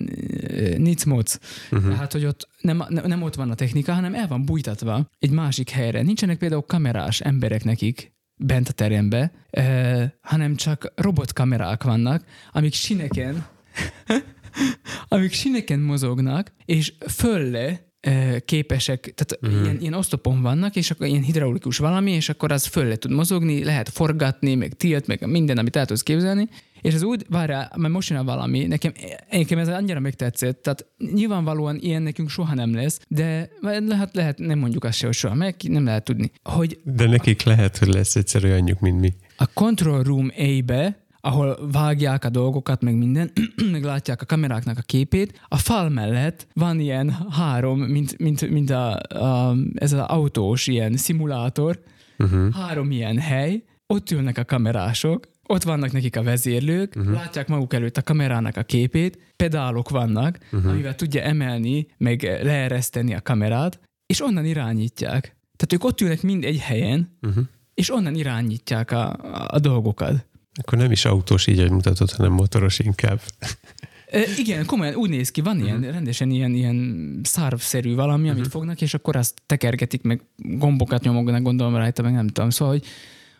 [0.77, 1.37] nic moc.
[1.71, 1.89] Uh-huh.
[1.89, 5.69] Tehát, hogy ott nem, nem ott van a technika, hanem el van bújtatva egy másik
[5.69, 6.01] helyre.
[6.01, 13.45] Nincsenek például kamerás emberek nekik, bent a terembe, eh, hanem csak robotkamerák vannak, amik sineken,
[15.07, 17.88] amik sineken mozognak, és fölle
[18.45, 19.63] képesek, tehát uh-huh.
[19.63, 23.63] ilyen, ilyen osztopon vannak, és akkor ilyen hidraulikus valami, és akkor az föl tud mozogni,
[23.63, 26.49] lehet forgatni, meg tilt, meg minden, amit el tudsz képzelni,
[26.81, 28.93] és az úgy, várjál, mert most jön valami, nekem,
[29.31, 34.59] nekem ez annyira megtetszett, tehát nyilvánvalóan ilyen nekünk soha nem lesz, de lehet, lehet nem
[34.59, 36.31] mondjuk azt se, hogy soha, meg nem lehet tudni.
[36.43, 39.13] Hogy de nekik lehet, hogy lesz egyszer olyanjuk, mint mi.
[39.35, 43.31] A Control Room A-be ahol vágják a dolgokat, meg minden,
[43.71, 45.41] meg látják a kameráknak a képét.
[45.47, 50.97] A fal mellett van ilyen három, mint, mint, mint a, a, ez az autós ilyen
[50.97, 51.79] szimulátor,
[52.17, 52.53] uh-huh.
[52.53, 57.13] három ilyen hely, ott ülnek a kamerások, ott vannak nekik a vezérlők, uh-huh.
[57.13, 60.71] látják maguk előtt a kamerának a képét, pedálok vannak, uh-huh.
[60.71, 65.21] amivel tudja emelni, meg leereszteni a kamerát, és onnan irányítják.
[65.55, 67.43] Tehát ők ott ülnek mind egy helyen, uh-huh.
[67.73, 69.17] és onnan irányítják a,
[69.47, 70.27] a dolgokat.
[70.61, 73.21] Akkor nem is autós így, hogy mutatod, hanem motoros inkább.
[74.11, 75.67] E, igen, komolyan úgy néz ki, van uh-huh.
[75.67, 78.31] ilyen, rendesen ilyen, ilyen szárvszerű valami, uh-huh.
[78.31, 78.51] amit mhm.
[78.51, 82.49] fognak, és akkor azt tekergetik, meg gombokat nyomognak, gondolom rajta, meg nem tudom.
[82.49, 82.85] Szóval, hogy,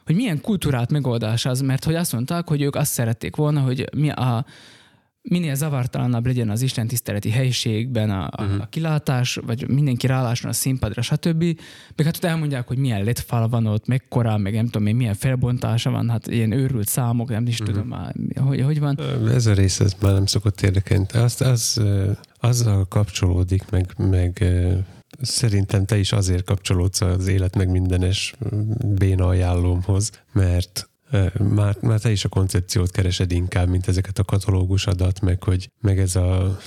[0.05, 3.89] hogy milyen kultúrát megoldás az, mert hogy azt mondták, hogy ők azt szerették volna, hogy
[3.95, 4.45] mi a,
[5.21, 8.61] minél zavartalanabb legyen az Isten tiszteleti helyiségben a, a, uh-huh.
[8.61, 11.43] a kilátás, vagy mindenki rálásson a színpadra, stb.
[11.95, 15.13] Meg hát ott elmondják, hogy milyen letfal van ott, mekkora, meg nem tudom én, milyen
[15.13, 17.75] felbontása van, hát ilyen őrült számok, nem is uh-huh.
[17.75, 18.99] tudom már, hogy, hogy van.
[19.27, 21.05] Ez a rész, ez már nem szokott érdekelni.
[21.13, 21.81] Az, az,
[22.39, 24.43] azzal kapcsolódik, meg, meg
[25.21, 28.35] szerintem te is azért kapcsolódsz az élet meg mindenes
[28.85, 30.88] béna ajánlómhoz, mert
[31.39, 35.71] már, már te is a koncepciót keresed inkább, mint ezeket a katalógus adat, meg, hogy,
[35.81, 36.59] meg ez a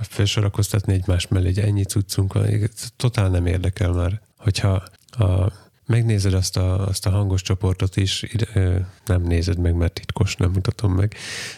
[0.00, 4.20] felsorakoztatni egymás mellé, hogy ennyi cuccunk van, totál nem érdekel már.
[4.36, 5.52] Hogyha a,
[5.88, 8.26] megnézed azt a, azt a hangos csoportot is,
[9.06, 11.14] nem nézed meg, mert titkos, nem mutatom meg,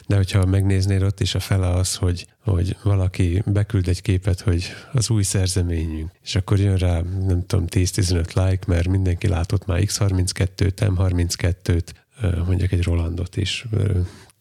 [0.07, 4.64] de hogyha megnéznéd ott is a fele az, hogy, hogy valaki beküld egy képet, hogy
[4.93, 9.80] az új szerzeményünk, és akkor jön rá, nem tudom, 10-15 like, mert mindenki látott már
[9.82, 11.86] X32-t, M32-t,
[12.47, 13.66] mondjuk egy Rolandot is,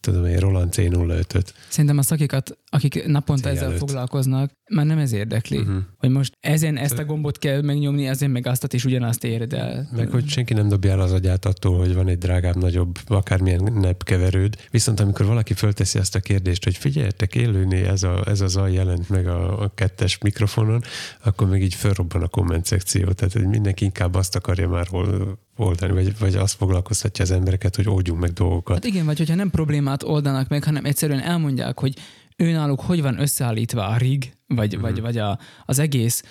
[0.00, 1.54] tudom én, Roland C05-öt.
[1.68, 5.76] Szerintem a szakikat, akik naponta C ezzel foglalkoznak, már nem ez érdekli, uh-huh.
[5.96, 9.88] hogy most ezen ezt a gombot kell megnyomni, ezen meg azt is ugyanazt éred el.
[9.96, 13.72] Meg hogy senki nem dobja el az agyát attól, hogy van egy drágább, nagyobb, akármilyen
[13.74, 14.56] nepkeverőd.
[14.70, 18.72] Viszont amikor valaki fölteszi azt a kérdést, hogy figyeljetek, élőné ez a, ez a zaj
[18.72, 20.82] jelent meg a, a kettes mikrofonon,
[21.24, 23.12] akkor meg így felrobban a komment szekció.
[23.12, 27.76] Tehát hogy mindenki inkább azt akarja már hol oldani, vagy, vagy azt foglalkoztatja az embereket,
[27.76, 28.74] hogy oldjunk meg dolgokat.
[28.74, 31.94] Hát igen, vagy hogyha nem problémát oldanak meg, hanem egyszerűen elmondják, hogy
[32.40, 34.80] őnáluk hogy van összeállítva a rig, vagy, mm.
[34.80, 36.22] vagy, vagy a, az egész,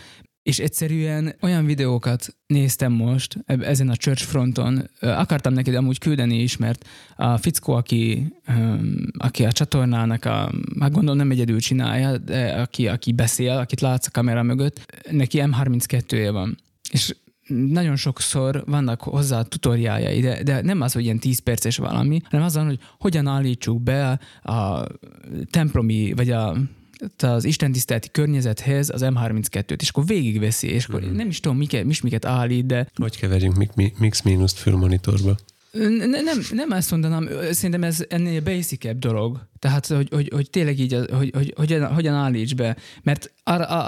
[0.43, 6.57] és egyszerűen olyan videókat néztem most ezen a church fronton, akartam neked amúgy küldeni is,
[6.57, 6.85] mert
[7.15, 8.33] a fickó, aki,
[9.17, 14.07] aki a csatornának, a, hát gondolom nem egyedül csinálja, de aki, aki beszél, akit látsz
[14.07, 16.57] a kamera mögött, neki M32-je van.
[16.91, 17.15] És
[17.49, 22.45] nagyon sokszor vannak hozzá tutoriáljai, de, de nem az, hogy ilyen 10 perces valami, hanem
[22.45, 24.85] azon, hogy hogyan állítsuk be a
[25.49, 26.55] templomi, vagy a
[27.17, 31.15] az istentiszteleti környezethez az M32-t, és akkor végigveszi, és akkor mm.
[31.15, 32.87] nem is tudom, miket, mi miket állít, de...
[32.95, 35.37] Hogy keverjünk mix mínuszt fülmonitorba?
[35.71, 39.47] Ne, nem, nem ezt mondanám, szerintem ez ennél basic dolog.
[39.59, 42.77] Tehát, hogy, hogy, hogy tényleg így, hogy, hogy, hogyan, hogyan állíts be.
[43.03, 43.33] Mert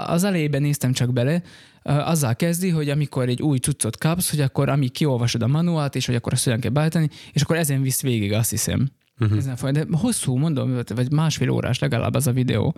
[0.06, 1.42] az elejében néztem csak bele,
[1.82, 6.06] azzal kezdi, hogy amikor egy új cuccot kapsz, hogy akkor amíg kiolvasod a manuált, és
[6.06, 8.88] hogy akkor azt hogyan kell beállítani, és akkor ezen visz végig, azt hiszem.
[9.20, 9.38] Uh-huh.
[9.38, 12.74] Ezen de hosszú, mondom, vagy másfél órás legalább az a videó.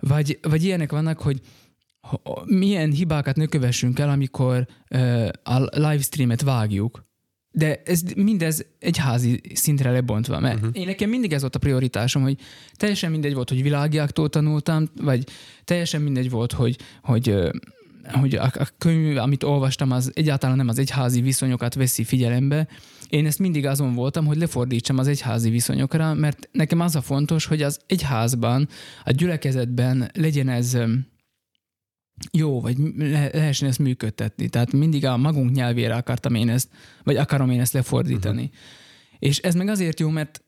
[0.00, 1.40] Vagy, vagy ilyenek vannak, hogy
[2.44, 7.06] milyen hibákat ne kövessünk el, amikor uh, a livestreamet vágjuk.
[7.50, 10.70] De ez mindez egy házi szintre lebontva, mert uh-huh.
[10.72, 12.38] én nekem mindig ez volt a prioritásom, hogy
[12.74, 15.24] teljesen mindegy volt, hogy világjáktól tanultam, vagy
[15.64, 17.34] teljesen mindegy volt, hogy, hogy
[18.12, 22.68] hogy a, a könyv, amit olvastam, az egyáltalán nem az egyházi viszonyokat veszi figyelembe.
[23.08, 27.44] Én ezt mindig azon voltam, hogy lefordítsam az egyházi viszonyokra, mert nekem az a fontos,
[27.46, 28.68] hogy az egyházban,
[29.04, 30.78] a gyülekezetben legyen ez
[32.32, 34.48] jó, vagy le- lehessen ezt működtetni.
[34.48, 36.68] Tehát mindig a magunk nyelvére akartam én ezt,
[37.04, 38.42] vagy akarom én ezt lefordítani.
[38.42, 38.58] Uh-huh.
[39.18, 40.42] És ez meg azért jó, mert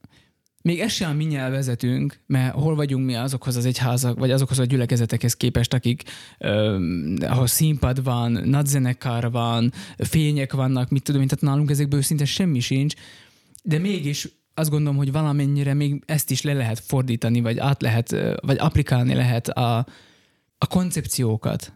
[0.63, 4.59] még ez sem a mi nyelvezetünk, mert hol vagyunk mi azokhoz az egyházak, vagy azokhoz
[4.59, 6.03] a gyülekezetekhez képest, akik,
[6.39, 6.79] ö,
[7.21, 12.61] ahol színpad van, nagyzenekar van, fények vannak, mit tudom én, tehát nálunk ezekből szinte semmi
[12.61, 12.95] sincs,
[13.63, 18.17] de mégis azt gondolom, hogy valamennyire még ezt is le lehet fordítani, vagy át lehet,
[18.41, 19.87] vagy applikálni lehet a,
[20.63, 21.73] a koncepciókat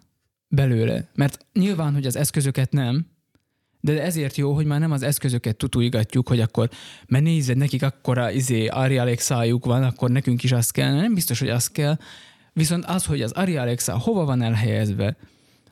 [0.48, 1.08] belőle.
[1.14, 3.06] Mert nyilván, hogy az eszközöket nem,
[3.80, 6.70] de ezért jó, hogy már nem az eszközöket tutulgatjuk, hogy akkor,
[7.06, 10.94] mert nézed, nekik akkora izé, Ari Alexájuk van, akkor nekünk is az kell.
[10.94, 11.98] Nem biztos, hogy az kell.
[12.52, 15.16] Viszont az, hogy az Ari Alexa hova van elhelyezve,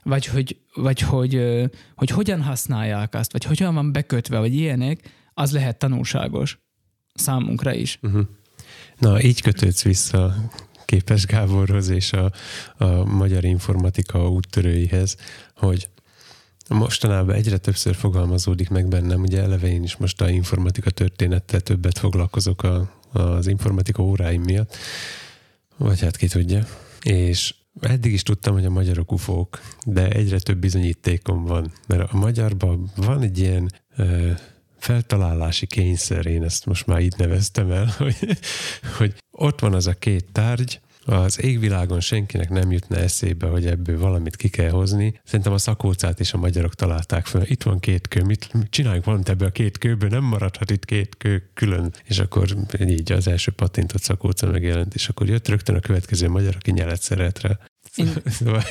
[0.03, 1.43] vagy hogy, vagy hogy,
[1.95, 6.59] hogy hogyan használják azt, vagy hogyan van bekötve, vagy ilyenek, az lehet tanulságos
[7.15, 7.99] számunkra is.
[8.03, 8.23] Uh-huh.
[8.99, 10.35] Na, így kötődsz vissza
[10.93, 12.33] Képes Gáborhoz és a,
[12.77, 15.17] a magyar informatika úttörőihez,
[15.57, 15.89] hogy
[16.69, 21.99] mostanában egyre többször fogalmazódik meg bennem, ugye eleve én is most a informatika történettel többet
[21.99, 24.77] foglalkozok a, az informatika óráim miatt,
[25.77, 26.67] vagy hát ki tudja,
[27.03, 32.17] és eddig is tudtam, hogy a magyarok ufók, de egyre több bizonyítékom van, mert a
[32.17, 34.31] magyarban van egy ilyen ö,
[34.83, 38.17] feltalálási kényszer, én ezt most már így neveztem el, hogy,
[38.97, 43.99] hogy ott van az a két tárgy, az égvilágon senkinek nem jutna eszébe, hogy ebből
[43.99, 45.21] valamit ki kell hozni.
[45.25, 47.43] Szerintem a szakócát is a magyarok találták fel.
[47.45, 51.17] Itt van két kő, mit, csináljunk valamit ebből a két kőből, nem maradhat itt két
[51.17, 51.95] kő külön.
[52.05, 56.55] És akkor így az első patintot szakóca megjelent, és akkor jött rögtön a következő magyar,
[56.57, 57.59] aki nyelet szeretre.
[57.95, 58.63] Én, szóval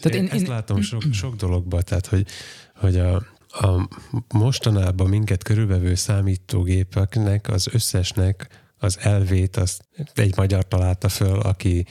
[0.00, 2.26] tehát én, ezt én, látom sok, sok dologban, tehát hogy,
[2.74, 3.26] hogy a,
[3.60, 3.88] a
[4.32, 8.48] mostanában minket körülvevő számítógépeknek, az összesnek
[8.78, 9.84] az elvét azt
[10.14, 11.86] egy magyar találta föl, aki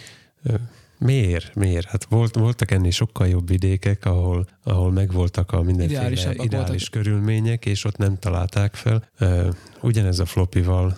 [1.04, 1.56] Miért?
[1.56, 1.88] Miért?
[1.88, 6.90] Hát volt, voltak ennél sokkal jobb vidékek, ahol, ahol megvoltak a mindenféle ideális voltak.
[6.92, 9.10] körülmények, és ott nem találták fel.
[9.82, 10.96] Ugyanez a flopival,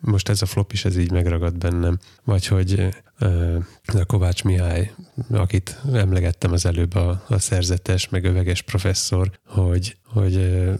[0.00, 1.98] most ez a flop is ez így megragad bennem.
[2.24, 2.88] Vagy hogy
[3.86, 4.92] a Kovács Mihály,
[5.30, 10.32] akit emlegettem az előbb, a, a szerzetes, meg öveges professzor, hogy, hogy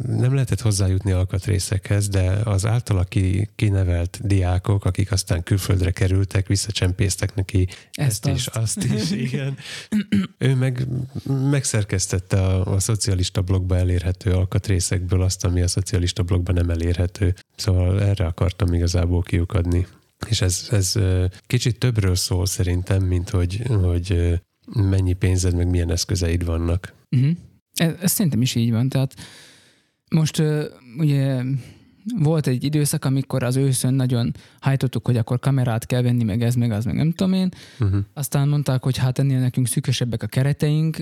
[0.07, 7.35] nem lehetett hozzájutni alkatrészekhez, de az általa ki, kinevelt diákok, akik aztán külföldre kerültek, visszacsempésztek
[7.35, 9.57] neki ezt, ezt is, azt is, igen.
[10.39, 10.87] Ő meg
[11.51, 17.35] megszerkesztette a, a szocialista blogba elérhető alkatrészekből azt, ami a szocialista blogban nem elérhető.
[17.57, 19.87] Szóval erre akartam igazából kiukadni.
[20.29, 20.95] És ez, ez
[21.47, 24.41] kicsit többről szól szerintem, mint hogy, hogy
[24.75, 26.95] mennyi pénzed, meg milyen eszközeid vannak.
[27.17, 27.37] Uh-huh.
[27.75, 28.89] Ez, ez szerintem is így van.
[28.89, 29.15] Tehát
[30.11, 30.43] most
[30.99, 31.43] ugye
[32.19, 36.55] volt egy időszak, amikor az őszön nagyon hajtottuk, hogy akkor kamerát kell venni, meg ez,
[36.55, 37.49] meg az, meg nem tudom én.
[37.81, 38.01] Uh-huh.
[38.13, 40.97] Aztán mondták, hogy hát ennél nekünk szűkösebbek a kereteink,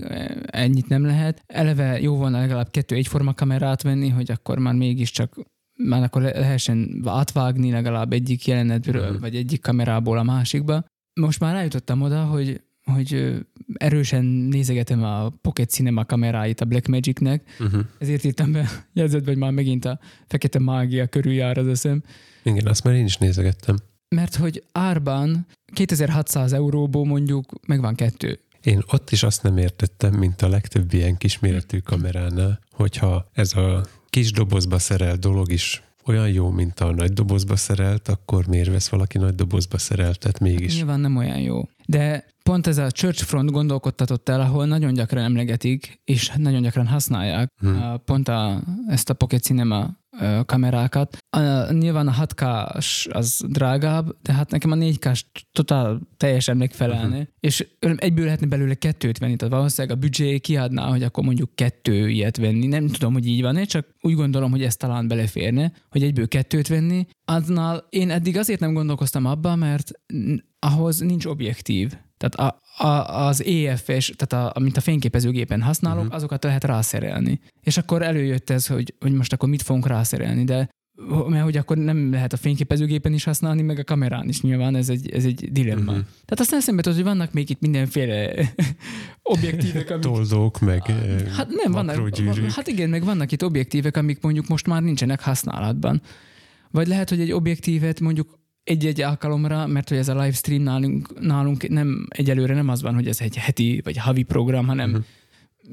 [0.47, 1.43] ennyit nem lehet.
[1.47, 5.37] Eleve jó volna legalább kettő egyforma kamerát venni, hogy akkor már mégiscsak
[5.75, 9.21] már akkor lehessen átvágni legalább egyik jelenetből, uh-huh.
[9.21, 10.85] vagy egyik kamerából a másikba.
[11.21, 13.39] Most már rájutottam oda, hogy hogy
[13.75, 17.81] erősen nézegetem a Pocket Cinema kameráit a Blackmagic-nek, uh-huh.
[17.99, 22.03] ezért írtam be jegyzetbe, hogy már megint a fekete mágia körül jár az eszem.
[22.43, 23.77] Igen, azt már én is nézegettem.
[24.09, 28.39] Mert hogy árban 2600 euróból mondjuk megvan kettő.
[28.63, 33.85] Én ott is azt nem értettem, mint a legtöbb ilyen kisméretű kameránál, hogyha ez a
[34.13, 38.89] kis dobozba szerelt dolog is olyan jó, mint a nagy dobozba szerelt, akkor miért vesz
[38.89, 40.77] valaki nagy dobozba szereltet mégis?
[40.77, 41.69] Nyilván nem olyan jó.
[41.87, 46.87] De pont ez a Church Front gondolkodtatott el, ahol nagyon gyakran emlegetik, és nagyon gyakran
[46.87, 48.03] használják hmm.
[48.05, 49.91] pont a, ezt a Pocket Cinema
[50.47, 51.17] kamerákat.
[51.31, 52.43] A, nyilván a 6 k
[53.09, 55.11] az drágább, de hát nekem a 4 k
[55.53, 57.27] totál teljesen megfelelne, uh-huh.
[57.41, 62.09] és egyből lehetne belőle kettőt venni, tehát valószínűleg a büdzsé kiadná, hogy akkor mondjuk kettő
[62.09, 62.67] ilyet venni.
[62.67, 66.69] Nem tudom, hogy így van csak úgy gondolom, hogy ez talán beleférne, hogy egyből kettőt
[66.69, 67.07] venni.
[67.25, 69.91] Annál én eddig azért nem gondolkoztam abba, mert
[70.59, 71.93] ahhoz nincs objektív.
[72.23, 76.15] Tehát a, a, az EF-es, tehát a, mint a fényképezőgépen használok, uh-huh.
[76.15, 77.41] azokat lehet rászerelni.
[77.61, 80.69] És akkor előjött ez, hogy, hogy most akkor mit fogunk rászerelni, de
[81.29, 84.89] mert hogy akkor nem lehet a fényképezőgépen is használni, meg a kamerán is nyilván, ez
[84.89, 85.91] egy, ez egy dilemma.
[85.91, 86.07] Uh-huh.
[86.25, 88.33] Tehát aztán eszembe tudod, hogy vannak még itt mindenféle
[89.23, 90.03] objektívek, amik...
[90.03, 90.83] Toldók, meg
[91.37, 92.19] Hát nem, vannak,
[92.55, 96.03] hát igen, meg vannak itt objektívek, amik mondjuk most már nincsenek használatban.
[96.71, 101.69] Vagy lehet, hogy egy objektívet mondjuk egy-egy alkalomra, mert hogy ez a livestream nálunk, nálunk
[101.69, 105.05] nem egyelőre nem az van, hogy ez egy heti vagy havi program, hanem uh-huh.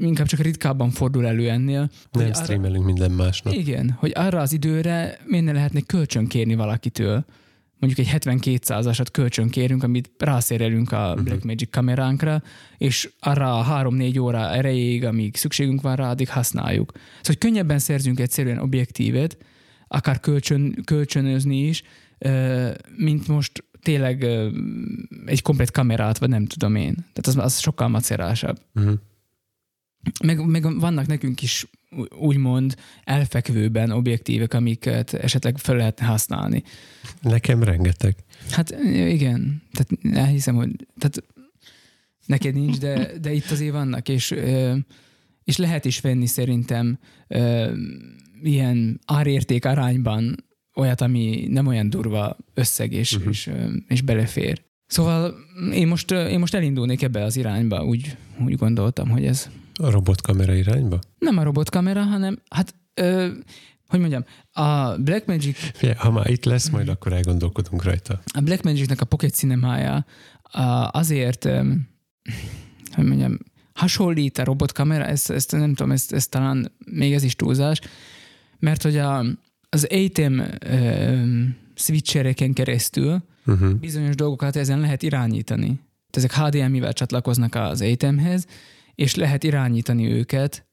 [0.07, 1.89] inkább csak ritkábban fordul elő ennél.
[2.11, 3.53] Nem streamelünk minden másnap.
[3.53, 7.25] Igen, hogy arra az időre miért ne lehetne kölcsön kérni valakitől
[7.79, 11.23] mondjuk egy 7200-asat kölcsön kérünk, amit rászérelünk a uh-huh.
[11.23, 12.43] Blackmagic kameránkra,
[12.77, 16.91] és arra a 3-4 óra erejéig, amíg szükségünk van rá, addig használjuk.
[16.93, 19.37] Szóval, hogy könnyebben szerzünk egyszerűen objektívet,
[19.87, 21.83] akár kölcsön, kölcsönözni is,
[22.95, 24.23] mint most tényleg
[25.25, 26.93] egy komplet kamerát, vagy nem tudom én.
[26.93, 28.61] Tehát az, az sokkal macerásabb.
[28.75, 28.93] Uh-huh.
[30.23, 31.67] Meg, meg vannak nekünk is
[32.19, 36.63] úgymond elfekvőben objektívek, amiket esetleg fel lehetne használni.
[37.21, 38.15] Nekem rengeteg.
[38.49, 41.23] Hát igen, tehát elhiszem, hogy tehát
[42.25, 44.35] neked nincs, de, de itt azért vannak, és,
[45.43, 46.99] és lehet is venni szerintem
[48.41, 50.47] ilyen árérték arányban
[50.79, 53.29] olyat, ami nem olyan durva összeg és, uh-huh.
[53.29, 53.49] és,
[53.87, 54.61] és belefér.
[54.85, 55.35] Szóval
[55.73, 60.53] én most, én most elindulnék ebbe az irányba, úgy, úgy gondoltam, hogy ez a robotkamera
[60.53, 60.99] irányba?
[61.17, 63.27] Nem a robotkamera, hanem hát ö,
[63.87, 65.57] hogy mondjam, a Blackmagic...
[65.73, 68.21] Figyelj, ha már itt lesz, majd akkor elgondolkodunk rajta.
[68.33, 70.05] A Blackmagicnek a Pocket Cinema-ja
[70.91, 71.43] azért,
[72.93, 73.37] hogy mondjam,
[73.73, 77.81] hasonlít a robotkamera, ezt, ezt nem tudom, ezt, ezt talán még ez is túlzás,
[78.59, 79.25] mert hogy a,
[79.69, 80.57] az ATEM
[81.75, 83.73] switchereken keresztül uh-huh.
[83.73, 85.79] bizonyos dolgokat ezen lehet irányítani.
[86.09, 88.45] Ezek HDMI-vel csatlakoznak az ATEM-hez,
[88.95, 90.67] és lehet irányítani őket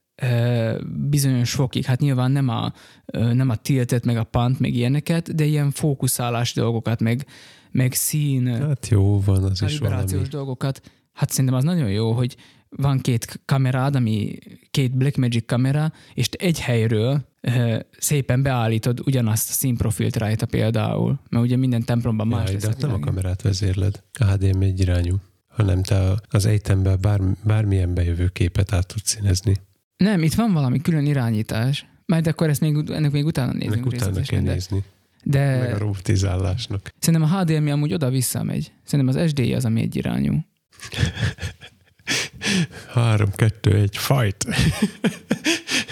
[1.09, 1.85] bizonyos fokig.
[1.85, 2.73] Hát nyilván nem a,
[3.13, 7.27] nem a tiltet, meg a pant, meg ilyeneket, de ilyen fókuszálás dolgokat, meg,
[7.71, 8.47] meg szín.
[8.47, 10.23] Hát jó van, az is valami.
[10.31, 10.81] dolgokat.
[11.13, 12.37] Hát szerintem az nagyon jó, hogy
[12.69, 14.39] van két kamerád, ami
[14.71, 17.25] két Blackmagic kamera, és te egy helyről
[17.99, 22.63] szépen beállítod ugyanazt a színprofilt rajta például, mert ugye minden templomban más ja, lesz.
[22.63, 25.17] De hát nem a kamerát vezérled, a HDMI egy irányú
[25.57, 29.57] hanem te az ejtemben bár, bármilyen bejövő képet át tudsz színezni.
[29.97, 31.87] Nem, itt van valami külön irányítás.
[32.07, 33.73] Majd akkor ezt még, ennek még utána nézünk.
[33.73, 34.85] Ennek utána kell de, nézni.
[35.23, 36.95] De Meg a robotizálásnak.
[36.99, 38.73] Szerintem a HDMI amúgy oda-vissza megy.
[38.85, 40.35] Szerintem az SDI az, ami egy irányú.
[42.89, 44.47] 3, 2, 1, fight!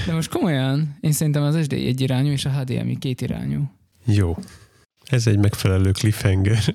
[0.06, 3.70] De most komolyan, én szerintem az SDI egy irányú, és a HDMI két irányú.
[4.04, 4.36] Jó.
[5.04, 6.74] Ez egy megfelelő cliffhanger.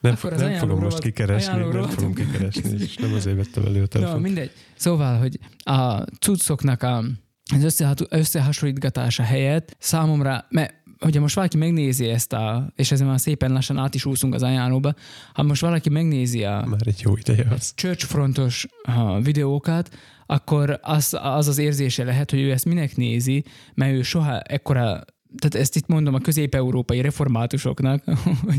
[0.00, 3.86] Nem, fog, nem fogom most kikeresni, nem fogom kikeresni, és nem azért vettem elő a
[3.86, 4.14] telefon.
[4.14, 4.50] No, mindegy.
[4.76, 7.04] Szóval, hogy a cuccoknak a,
[7.54, 13.52] az összehasonlítgatása helyett számomra, mert hogyha most valaki megnézi ezt a, és ezen már szépen
[13.52, 14.94] lassan át is úszunk az ajánlóba,
[15.32, 17.72] ha most valaki megnézi a Már egy jó ideje az.
[17.76, 18.66] churchfrontos
[19.22, 19.90] videókat,
[20.26, 25.04] akkor az, az az érzése lehet, hogy ő ezt minek nézi, mert ő soha ekkora
[25.38, 28.04] tehát ezt itt mondom a közép-európai reformátusoknak,
[28.48, 28.58] vagy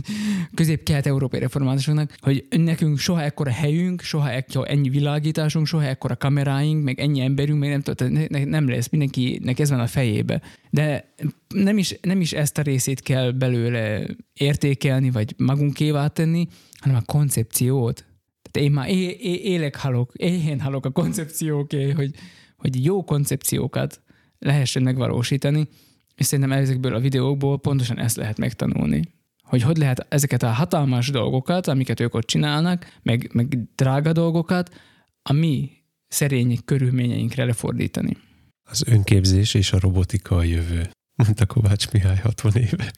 [0.54, 7.00] közép-kelet-európai reformátusoknak, hogy nekünk soha ekkora helyünk, soha ekkora ennyi világításunk, soha ekkora kameráink, meg
[7.00, 10.42] ennyi emberünk, meg nem, tudom, nem lesz, mindenkinek ez van a fejébe.
[10.70, 11.14] De
[11.48, 16.48] nem is, nem is ezt a részét kell belőle értékelni, vagy magunkévá tenni,
[16.80, 18.06] hanem a koncepciót.
[18.52, 22.12] Tehát én már é- é- élek halok, éhén halok a koncepcióké, hogy,
[22.58, 24.02] hogy jó koncepciókat
[24.40, 25.68] lehessen megvalósítani,
[26.16, 29.02] és szerintem ezekből a videókból pontosan ezt lehet megtanulni.
[29.44, 34.74] Hogy hogy lehet ezeket a hatalmas dolgokat, amiket ők ott csinálnak, meg, meg drága dolgokat,
[35.22, 35.72] a mi
[36.08, 38.18] szerény körülményeinkre lefordítani.
[38.64, 42.94] Az önképzés és a robotika a jövő, mondta Kovács Mihály 60 éve.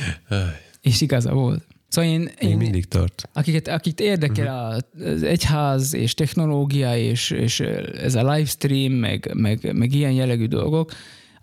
[0.80, 1.66] és igaza volt.
[1.88, 3.28] Szóval én, én Még mindig tart.
[3.32, 5.12] Akiket, akit érdekel uh-huh.
[5.12, 10.92] az egyház és technológia és, és ez a livestream, meg, meg, meg ilyen jellegű dolgok,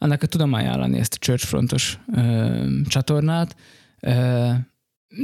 [0.02, 3.56] annak tudom ajánlani ezt a churchfrontos ö, csatornát,
[4.00, 4.50] ö,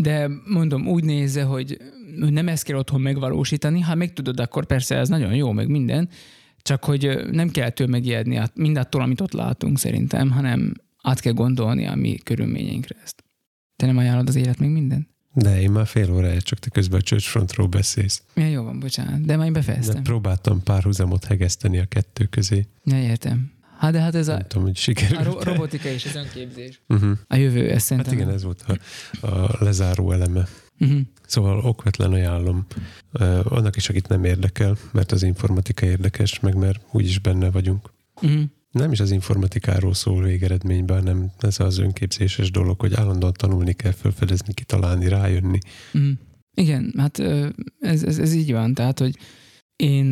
[0.01, 1.77] de mondom, úgy nézze, hogy
[2.15, 6.09] nem ezt kell otthon megvalósítani, ha meg tudod, akkor persze ez nagyon jó, meg minden,
[6.61, 10.73] csak hogy nem kell tőle megijedni mindattól, amit ott látunk szerintem, hanem
[11.03, 13.23] át kell gondolni a mi körülményeinkre ezt.
[13.75, 15.07] Te nem ajánlod az élet még minden?
[15.33, 18.23] De én már fél órája, csak te közben a Churchfrontról beszélsz.
[18.35, 19.95] Ja, jó van, bocsánat, de már én befejeztem.
[19.95, 22.65] De próbáltam párhuzamot hegeszteni a kettő közé.
[22.83, 23.51] Ja, értem.
[23.77, 25.19] Hát de hát ez nem a, tudom, hogy sikerült.
[25.19, 26.81] a ro- robotika és az önképzés.
[26.87, 27.17] Uh-huh.
[27.27, 28.13] A jövő, ez szerintem.
[28.13, 28.65] Hát igen, ez volt
[29.21, 30.47] a, a lezáró eleme.
[30.79, 30.99] Uh-huh.
[31.27, 32.65] Szóval okvetlen ajánlom
[33.13, 37.89] uh, annak is, akit nem érdekel, mert az informatika érdekes, meg mert úgyis benne vagyunk.
[38.21, 38.41] Uh-huh.
[38.71, 43.91] Nem is az informatikáról szól végeredményben, hanem ez az önképzéses dolog, hogy állandóan tanulni kell,
[43.91, 45.59] felfedezni, kitalálni, rájönni.
[45.93, 46.11] Uh-huh.
[46.53, 47.19] Igen, hát
[47.79, 48.73] ez, ez, ez így van.
[48.73, 49.17] Tehát, hogy
[49.75, 50.09] én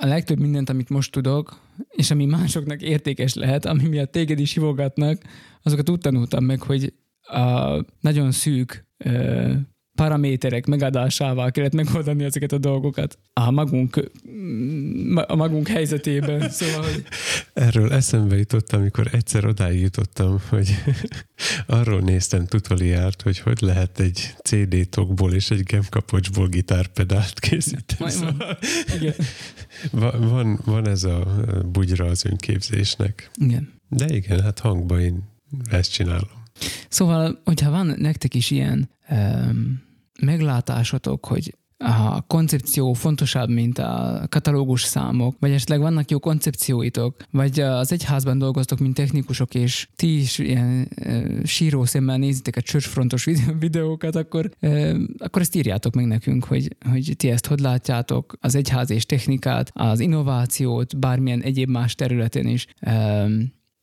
[0.00, 4.52] a legtöbb mindent, amit most tudok, és ami másoknak értékes lehet, ami miatt téged is
[4.52, 5.22] hívogatnak,
[5.62, 9.52] azokat úgy tanultam meg, hogy a nagyon szűk ö,
[9.98, 14.10] paraméterek megadásával kellett megoldani ezeket a dolgokat a magunk,
[15.26, 16.50] a magunk helyzetében.
[16.50, 17.04] Szóval, hogy...
[17.52, 20.74] Erről eszembe jutott, amikor egyszer odáig jutottam, hogy
[21.66, 28.10] arról néztem tutoriált, hogy hogy lehet egy CD tokból és egy gemkapocsból gitárpedált készíteni.
[28.10, 28.58] Szóval
[29.00, 29.14] igen.
[29.90, 31.26] Van, van ez a
[31.72, 33.30] bugyra az önképzésnek.
[33.34, 33.72] Igen.
[33.88, 35.22] De igen, hát hangban én
[35.70, 36.42] ezt csinálom.
[36.88, 39.82] Szóval, hogyha van nektek is ilyen um,
[40.20, 47.60] meglátásotok, hogy a koncepció fontosabb, mint a katalógus számok, vagy esetleg vannak jó koncepcióitok, vagy
[47.60, 53.28] az egyházban dolgoztok, mint technikusok, és ti is ilyen e, síró szemmel nézitek a csörcsfrontos
[53.58, 54.50] videókat, akkor,
[55.18, 59.70] akkor ezt írjátok meg nekünk, hogy, hogy ti ezt hogy látjátok, az egyház és technikát,
[59.74, 62.66] az innovációt, bármilyen egyéb más területen is,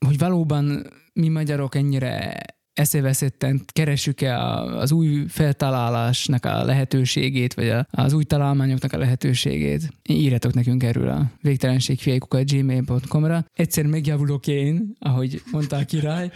[0.06, 2.42] hogy valóban mi magyarok ennyire
[2.76, 9.92] eszeveszetten keressük-e az új feltalálásnak a lehetőségét, vagy az új találmányoknak a lehetőségét.
[10.08, 13.44] Írjatok nekünk erről a végtelenségfiaikukat gmail.com-ra.
[13.54, 16.30] Egyszer megjavulok én, ahogy mondta a király,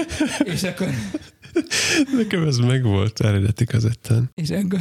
[0.54, 0.88] és akkor...
[2.16, 4.30] Nekem ez megvolt eredeti kazettán.
[4.34, 4.78] És akkor...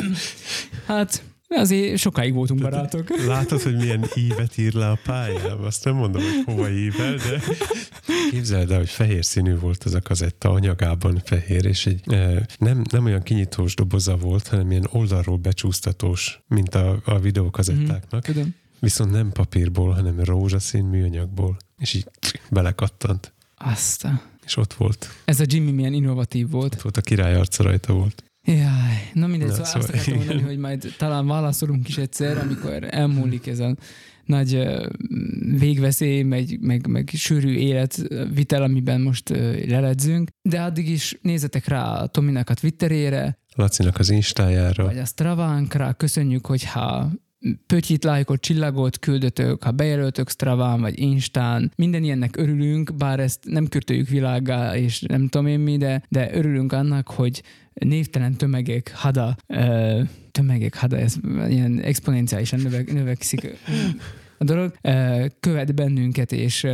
[0.86, 1.22] hát
[1.54, 3.26] Azért sokáig voltunk barátok.
[3.26, 5.62] Látod, hogy milyen ívet ír le a pályám?
[5.64, 7.42] Azt nem mondom, hogy hova ível, de
[8.30, 12.00] képzeld el, hogy fehér színű volt az a kazetta, anyagában fehér, és egy
[12.58, 18.28] nem, nem olyan kinyitós doboza volt, hanem ilyen oldalról becsúsztatós, mint a, a videókazettáknak.
[18.28, 18.54] Mm, tudom.
[18.80, 21.56] Viszont nem papírból, hanem rózsaszín műanyagból.
[21.78, 22.06] És így
[22.50, 23.32] belekattant.
[23.56, 24.06] Azt
[24.44, 25.08] És ott volt.
[25.24, 26.74] Ez a Jimmy milyen innovatív volt.
[26.74, 28.24] Ott volt a király arca rajta volt.
[28.56, 32.38] Jaj, na mindegy, na, szóval, szóval azt akartam mondani, hogy majd talán válaszolunk is egyszer,
[32.38, 33.76] amikor elmúlik ez a
[34.24, 34.66] nagy
[35.58, 39.28] végveszély, meg, meg, meg sűrű életvitel, amiben most
[39.66, 40.30] leledzünk.
[40.42, 44.84] De addig is nézzetek rá a Tominak a Twitterére, Lacinak az Instájára.
[44.84, 45.92] Vagy a Stravánkra.
[45.92, 47.10] Köszönjük, hogyha
[47.66, 53.68] pötyit, lájkot, csillagot küldötök, ha bejelöltök Straván vagy Instán, minden ilyennek örülünk, bár ezt nem
[53.68, 57.42] kürtöljük világgá, és nem tudom én mi, de, de örülünk annak, hogy
[57.72, 59.36] névtelen tömegek hada,
[60.30, 61.14] tömegek hada, ez
[61.48, 63.56] ilyen exponenciálisan növek, növekszik
[64.38, 64.74] a dolog,
[65.40, 66.66] követ bennünket, és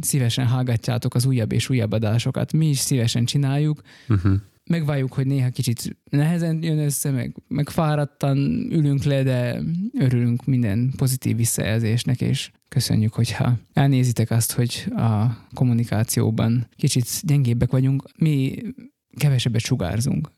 [0.00, 2.52] szívesen hallgatjátok az újabb és újabb adásokat.
[2.52, 3.80] Mi is szívesen csináljuk.
[4.08, 4.32] Uh-huh
[4.68, 8.38] megváljuk, hogy néha kicsit nehezen jön össze, meg, meg fáradtan
[8.70, 9.62] ülünk le, de
[9.98, 18.02] örülünk minden pozitív visszajelzésnek, és köszönjük, hogyha elnézitek azt, hogy a kommunikációban kicsit gyengébbek vagyunk.
[18.16, 18.62] Mi
[19.16, 20.30] kevesebbet sugárzunk.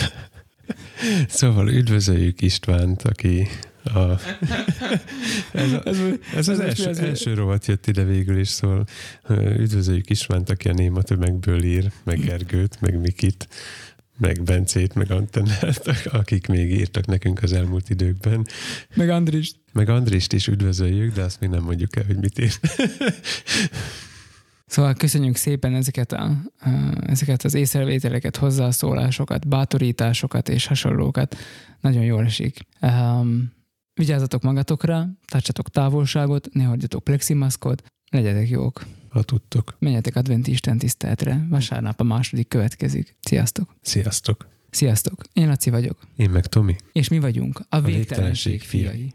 [1.28, 3.46] Szóval üdvözöljük Istvánt, aki
[3.94, 4.18] a,
[5.52, 5.98] ez, a, ez,
[6.34, 8.84] ez az első, első rovat jött ide végül is, szóval
[9.38, 13.48] üdvözöljük Istvánt, aki a néma tömegből ír, meg Gergőt, meg Mikit,
[14.18, 15.86] meg Bencét, meg Antennát,
[16.20, 18.46] akik még írtak nekünk az elmúlt időkben.
[18.94, 19.56] Meg Andrist.
[19.72, 22.52] Meg Andrist is üdvözöljük, de azt még nem mondjuk el, hogy mit ír.
[24.68, 26.30] Szóval köszönjük szépen ezeket, a,
[27.06, 31.36] ezeket az észrevételeket, hozzászólásokat, bátorításokat és hasonlókat.
[31.80, 32.66] Nagyon jól esik.
[32.80, 33.52] Um,
[33.98, 38.86] vigyázzatok magatokra, tartsatok távolságot, ne hagyjatok pleximaszkot, legyetek jók.
[39.08, 39.76] Ha tudtok.
[39.78, 41.46] Menjetek adventi Isten tiszteletre.
[41.48, 43.16] Vasárnap a második következik.
[43.20, 43.74] Sziasztok!
[43.80, 44.48] Sziasztok!
[44.70, 45.24] Sziasztok!
[45.32, 45.98] Én Laci vagyok.
[46.16, 46.76] Én meg Tomi.
[46.92, 49.14] És mi vagyunk a, a végtelenség, végtelenség fiai.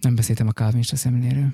[0.00, 1.52] Nem beszéltem a kávinista szemléről.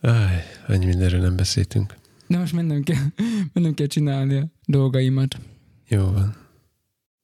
[0.00, 1.94] Áj, annyi mindenről nem beszéltünk.
[2.26, 3.04] De most mennem kell,
[3.52, 5.40] mennem kell csinálni a dolgaimat.
[5.88, 6.36] Jó van.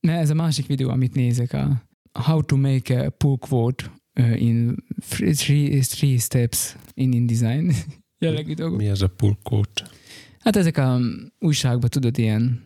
[0.00, 1.82] Ne, ez a másik videó, amit nézek, a
[2.12, 7.72] How to make a pull quote in three, three steps in InDesign
[8.18, 8.78] jellegű dolgok.
[8.78, 9.86] Mi az a pull quote?
[10.38, 10.98] Hát ezek a
[11.38, 12.62] újságban, tudod, ilyen,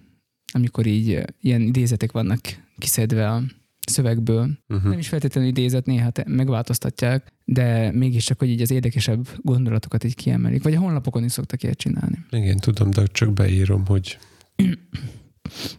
[0.52, 2.40] amikor így ilyen idézetek vannak
[2.78, 3.42] kiszedve a
[3.86, 4.50] szövegből.
[4.68, 4.90] Uh-huh.
[4.90, 10.62] Nem is feltétlenül idézet, néha megváltoztatják, de mégiscsak, hogy így az érdekesebb gondolatokat így kiemelik.
[10.62, 12.24] Vagy a honlapokon is szoktak ilyet csinálni.
[12.30, 14.18] Igen, tudom, de csak beírom, hogy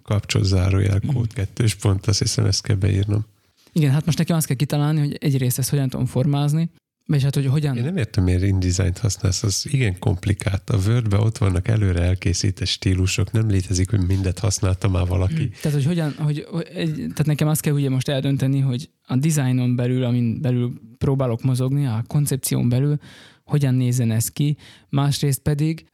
[0.04, 3.26] kapcsolat zárójel kód kettős pont, azt hiszem ezt kell beírnom.
[3.74, 6.70] Igen, hát most nekem azt kell kitalálni, hogy egyrészt ezt hogyan tudom formázni,
[7.06, 7.78] vagy hát, hogy hogyan...
[7.78, 10.70] Én nem értem, miért InDesign-t használsz, az igen komplikált.
[10.70, 15.34] A word ott vannak előre elkészített stílusok, nem létezik, hogy mindet használta már valaki.
[15.34, 15.50] Hmm.
[15.62, 19.16] Tehát, hogy hogyan, hogy, hogy egy, tehát nekem azt kell ugye most eldönteni, hogy a
[19.16, 22.98] designon belül, amin belül próbálok mozogni, a koncepción belül,
[23.44, 24.58] hogyan nézzen ez ki,
[24.90, 25.86] másrészt pedig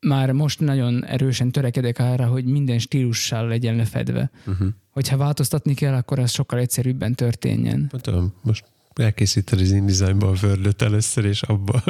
[0.00, 4.30] már most nagyon erősen törekedek arra, hogy minden stílussal legyen lefedve.
[4.46, 4.68] Uh-huh.
[4.90, 7.92] Hogyha változtatni kell, akkor az sokkal egyszerűbben történjen.
[8.00, 8.64] Tudom, most
[8.94, 11.82] elkészíted az InDesign-ba a word először, és abba,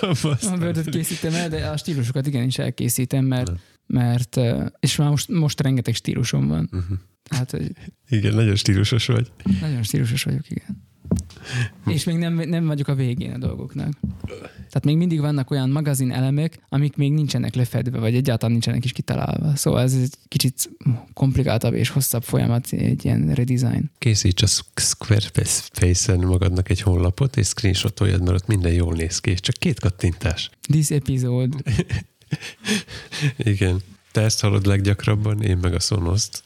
[0.00, 3.52] abba a word készítem el, de a stílusokat igenis elkészítem, mert,
[3.86, 4.40] mert,
[4.80, 6.68] és már most, most rengeteg stílusom van.
[6.72, 6.98] Uh-huh.
[7.30, 7.70] Hát, hogy
[8.08, 9.32] Igen, nagyon stílusos vagy.
[9.60, 10.83] nagyon stílusos vagyok, igen.
[11.86, 13.92] És még nem, nem vagyok a végén a dolgoknak.
[14.56, 18.92] Tehát még mindig vannak olyan magazin elemek, amik még nincsenek lefedve, vagy egyáltalán nincsenek is
[18.92, 19.56] kitalálva.
[19.56, 20.70] Szóval ez egy kicsit
[21.12, 23.90] komplikáltabb és hosszabb folyamat, egy ilyen redesign.
[23.98, 29.34] Készíts a Squarespace-en magadnak egy honlapot, és screenshotoljad, mert ott minden jól néz ki.
[29.34, 30.50] Csak két kattintás.
[30.62, 31.56] This episode.
[33.36, 33.82] Igen.
[34.12, 36.42] Te ezt hallod leggyakrabban, én meg a szonoszt.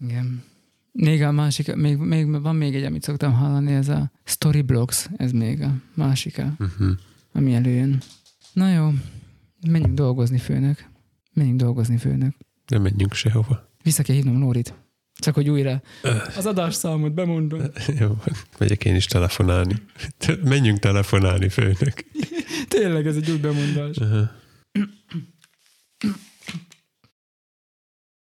[0.00, 0.44] Igen.
[0.92, 5.32] Még a másik, még, még, van még egy, amit szoktam hallani, ez a Storyblocks, ez
[5.32, 6.90] még a másik, Uh-huh.
[7.32, 8.02] ami előjön.
[8.52, 8.90] Na jó,
[9.70, 10.84] menjünk dolgozni, főnök.
[11.32, 12.34] Menjünk dolgozni, főnök.
[12.66, 13.70] Nem menjünk sehova.
[13.82, 14.74] Vissza kell hívnom Lórit.
[15.14, 15.82] Csak hogy újra
[16.36, 17.60] az adásszámot bemondom.
[18.00, 18.16] Jó,
[18.58, 19.74] megyek én is telefonálni.
[20.44, 22.04] Menjünk telefonálni, főnök.
[22.68, 23.96] Tényleg ez egy új bemondás.
[23.96, 24.28] Uh-huh.